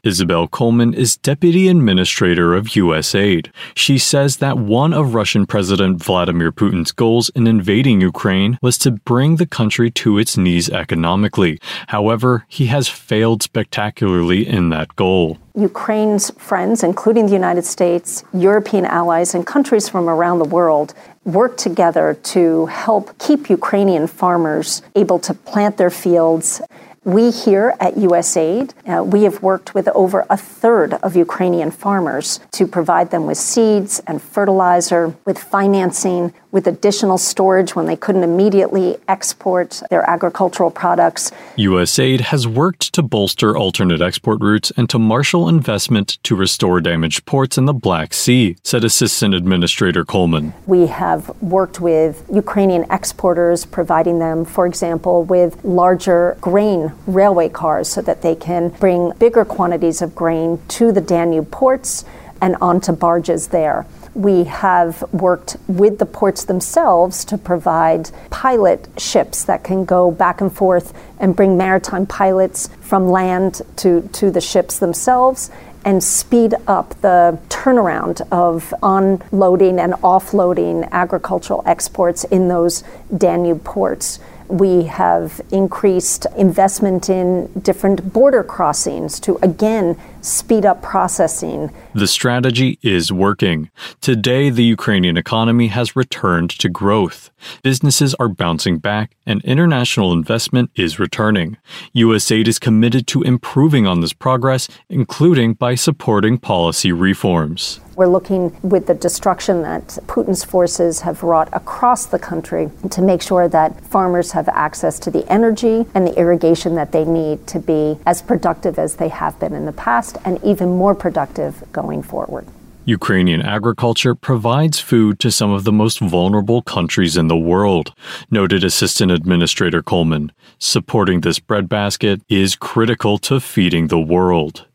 Isobel 0.04 0.50
Coleman 0.50 0.94
is 0.94 1.16
Deputy 1.16 1.68
Administrator 1.68 2.54
of 2.54 2.66
USAID. 2.66 3.50
She 3.74 3.98
says 3.98 4.38
that 4.38 4.58
one 4.58 4.92
of 4.92 5.14
Russian 5.14 5.46
President 5.46 6.02
Vladimir 6.02 6.50
Putin's 6.50 6.92
goals 6.92 7.30
in 7.36 7.46
invading 7.46 8.00
Ukraine 8.00 8.58
was 8.60 8.78
to 8.78 8.90
bring 8.90 9.36
the 9.36 9.46
country 9.46 9.90
to 9.92 10.18
its 10.18 10.36
knees 10.36 10.68
economically. 10.70 11.60
However, 11.88 12.44
he 12.48 12.66
has 12.66 12.88
failed 12.88 13.42
spectacularly 13.42 14.46
in 14.46 14.70
that 14.70 14.94
goal. 14.96 15.38
Ukraine's 15.54 16.30
friends, 16.30 16.82
including 16.82 17.26
the 17.26 17.32
United 17.32 17.64
States, 17.64 18.24
European 18.32 18.86
allies, 18.86 19.34
and 19.34 19.46
countries 19.46 19.88
from 19.88 20.08
around 20.08 20.38
the 20.38 20.46
world, 20.46 20.94
work 21.24 21.56
together 21.56 22.18
to 22.24 22.66
help 22.66 23.16
keep 23.18 23.50
Ukrainian 23.50 24.06
farmers 24.06 24.82
able 24.96 25.18
to 25.20 25.34
plant 25.34 25.76
their 25.76 25.90
fields 25.90 26.60
we 27.04 27.32
here 27.32 27.74
at 27.80 27.94
USAID, 27.94 28.74
uh, 28.86 29.02
we 29.02 29.24
have 29.24 29.42
worked 29.42 29.74
with 29.74 29.88
over 29.88 30.24
a 30.30 30.36
third 30.36 30.94
of 30.94 31.16
Ukrainian 31.16 31.72
farmers 31.72 32.38
to 32.52 32.66
provide 32.66 33.10
them 33.10 33.26
with 33.26 33.38
seeds 33.38 34.00
and 34.06 34.22
fertilizer, 34.22 35.14
with 35.24 35.36
financing, 35.38 36.32
with 36.52 36.66
additional 36.66 37.18
storage 37.18 37.74
when 37.74 37.86
they 37.86 37.96
couldn't 37.96 38.22
immediately 38.22 38.96
export 39.08 39.82
their 39.90 40.08
agricultural 40.08 40.70
products. 40.70 41.32
USAID 41.56 42.20
has 42.20 42.46
worked 42.46 42.92
to 42.92 43.02
bolster 43.02 43.56
alternate 43.56 44.00
export 44.00 44.40
routes 44.40 44.70
and 44.76 44.88
to 44.90 44.98
marshal 44.98 45.48
investment 45.48 46.18
to 46.22 46.36
restore 46.36 46.80
damaged 46.80 47.24
ports 47.24 47.58
in 47.58 47.64
the 47.64 47.72
Black 47.72 48.12
Sea, 48.12 48.56
said 48.62 48.84
Assistant 48.84 49.34
Administrator 49.34 50.04
Coleman. 50.04 50.52
We 50.66 50.86
have 50.86 51.30
worked 51.42 51.80
with 51.80 52.24
Ukrainian 52.32 52.84
exporters, 52.90 53.64
providing 53.64 54.18
them, 54.18 54.44
for 54.44 54.66
example, 54.66 55.24
with 55.24 55.64
larger 55.64 56.36
grain 56.40 56.92
railway 57.06 57.48
cars 57.48 57.88
so 57.88 58.02
that 58.02 58.20
they 58.20 58.34
can 58.34 58.68
bring 58.68 59.12
bigger 59.18 59.44
quantities 59.44 60.02
of 60.02 60.14
grain 60.14 60.60
to 60.68 60.92
the 60.92 61.00
Danube 61.00 61.50
ports 61.50 62.04
and 62.42 62.56
onto 62.60 62.92
barges 62.92 63.48
there. 63.48 63.86
We 64.14 64.44
have 64.44 65.02
worked 65.12 65.56
with 65.68 65.98
the 65.98 66.06
ports 66.06 66.44
themselves 66.44 67.24
to 67.26 67.38
provide 67.38 68.10
pilot 68.30 68.88
ships 68.98 69.44
that 69.44 69.64
can 69.64 69.84
go 69.84 70.10
back 70.10 70.40
and 70.40 70.52
forth 70.52 70.92
and 71.18 71.34
bring 71.34 71.56
maritime 71.56 72.06
pilots 72.06 72.68
from 72.80 73.08
land 73.08 73.62
to, 73.76 74.02
to 74.12 74.30
the 74.30 74.40
ships 74.40 74.78
themselves 74.78 75.50
and 75.84 76.02
speed 76.02 76.54
up 76.66 76.90
the 77.00 77.38
turnaround 77.48 78.20
of 78.30 78.72
unloading 78.82 79.80
and 79.80 79.94
offloading 79.94 80.88
agricultural 80.92 81.62
exports 81.66 82.24
in 82.24 82.48
those 82.48 82.84
Danube 83.16 83.64
ports. 83.64 84.20
We 84.48 84.84
have 84.84 85.40
increased 85.50 86.26
investment 86.36 87.08
in 87.08 87.50
different 87.60 88.12
border 88.12 88.44
crossings 88.44 89.18
to 89.20 89.38
again 89.42 89.96
speed 90.22 90.64
up 90.64 90.80
processing. 90.80 91.70
The 91.94 92.06
strategy 92.06 92.78
is 92.82 93.12
working. 93.12 93.70
Today, 94.00 94.48
the 94.50 94.64
Ukrainian 94.64 95.16
economy 95.16 95.66
has 95.66 95.94
returned 95.94 96.50
to 96.50 96.68
growth. 96.68 97.30
Businesses 97.62 98.14
are 98.14 98.28
bouncing 98.28 98.78
back, 98.78 99.16
and 99.26 99.44
international 99.44 100.12
investment 100.12 100.70
is 100.74 100.98
returning. 100.98 101.58
USAID 101.94 102.48
is 102.48 102.58
committed 102.58 103.06
to 103.08 103.22
improving 103.22 103.86
on 103.86 104.00
this 104.00 104.12
progress, 104.12 104.68
including 104.88 105.54
by 105.54 105.74
supporting 105.74 106.38
policy 106.38 106.92
reforms. 106.92 107.80
We're 107.94 108.06
looking 108.06 108.56
with 108.62 108.86
the 108.86 108.94
destruction 108.94 109.60
that 109.62 109.98
Putin's 110.06 110.44
forces 110.44 111.00
have 111.00 111.22
wrought 111.22 111.50
across 111.52 112.06
the 112.06 112.18
country 112.18 112.70
to 112.90 113.02
make 113.02 113.20
sure 113.20 113.48
that 113.48 113.84
farmers 113.84 114.32
have 114.32 114.48
access 114.48 114.98
to 115.00 115.10
the 115.10 115.30
energy 115.30 115.84
and 115.94 116.06
the 116.06 116.18
irrigation 116.18 116.74
that 116.76 116.92
they 116.92 117.04
need 117.04 117.46
to 117.48 117.58
be 117.58 117.98
as 118.06 118.22
productive 118.22 118.78
as 118.78 118.96
they 118.96 119.08
have 119.08 119.38
been 119.38 119.52
in 119.52 119.66
the 119.66 119.72
past 119.72 120.11
robust 120.12 120.26
and 120.26 120.42
even 120.44 120.76
more 120.76 120.94
productive 120.94 121.64
going 121.72 122.02
forward. 122.02 122.46
Ukrainian 122.84 123.42
agriculture 123.42 124.14
provides 124.14 124.80
food 124.80 125.20
to 125.20 125.30
some 125.30 125.52
of 125.52 125.62
the 125.62 125.72
most 125.72 126.00
vulnerable 126.00 126.62
countries 126.62 127.16
in 127.16 127.28
the 127.28 127.36
world, 127.36 127.94
noted 128.28 128.64
Assistant 128.64 129.12
Administrator 129.12 129.82
Coleman. 129.82 130.32
Supporting 130.58 131.20
this 131.20 131.38
breadbasket 131.38 132.22
is 132.28 132.56
critical 132.56 133.18
to 133.18 133.38
feeding 133.38 133.86
the 133.86 134.00
world. 134.00 134.66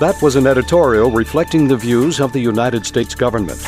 That 0.00 0.18
was 0.22 0.36
an 0.36 0.46
editorial 0.46 1.10
reflecting 1.10 1.68
the 1.68 1.76
views 1.76 2.18
of 2.18 2.32
the 2.32 2.40
United 2.40 2.86
States 2.86 3.14
government. 3.14 3.60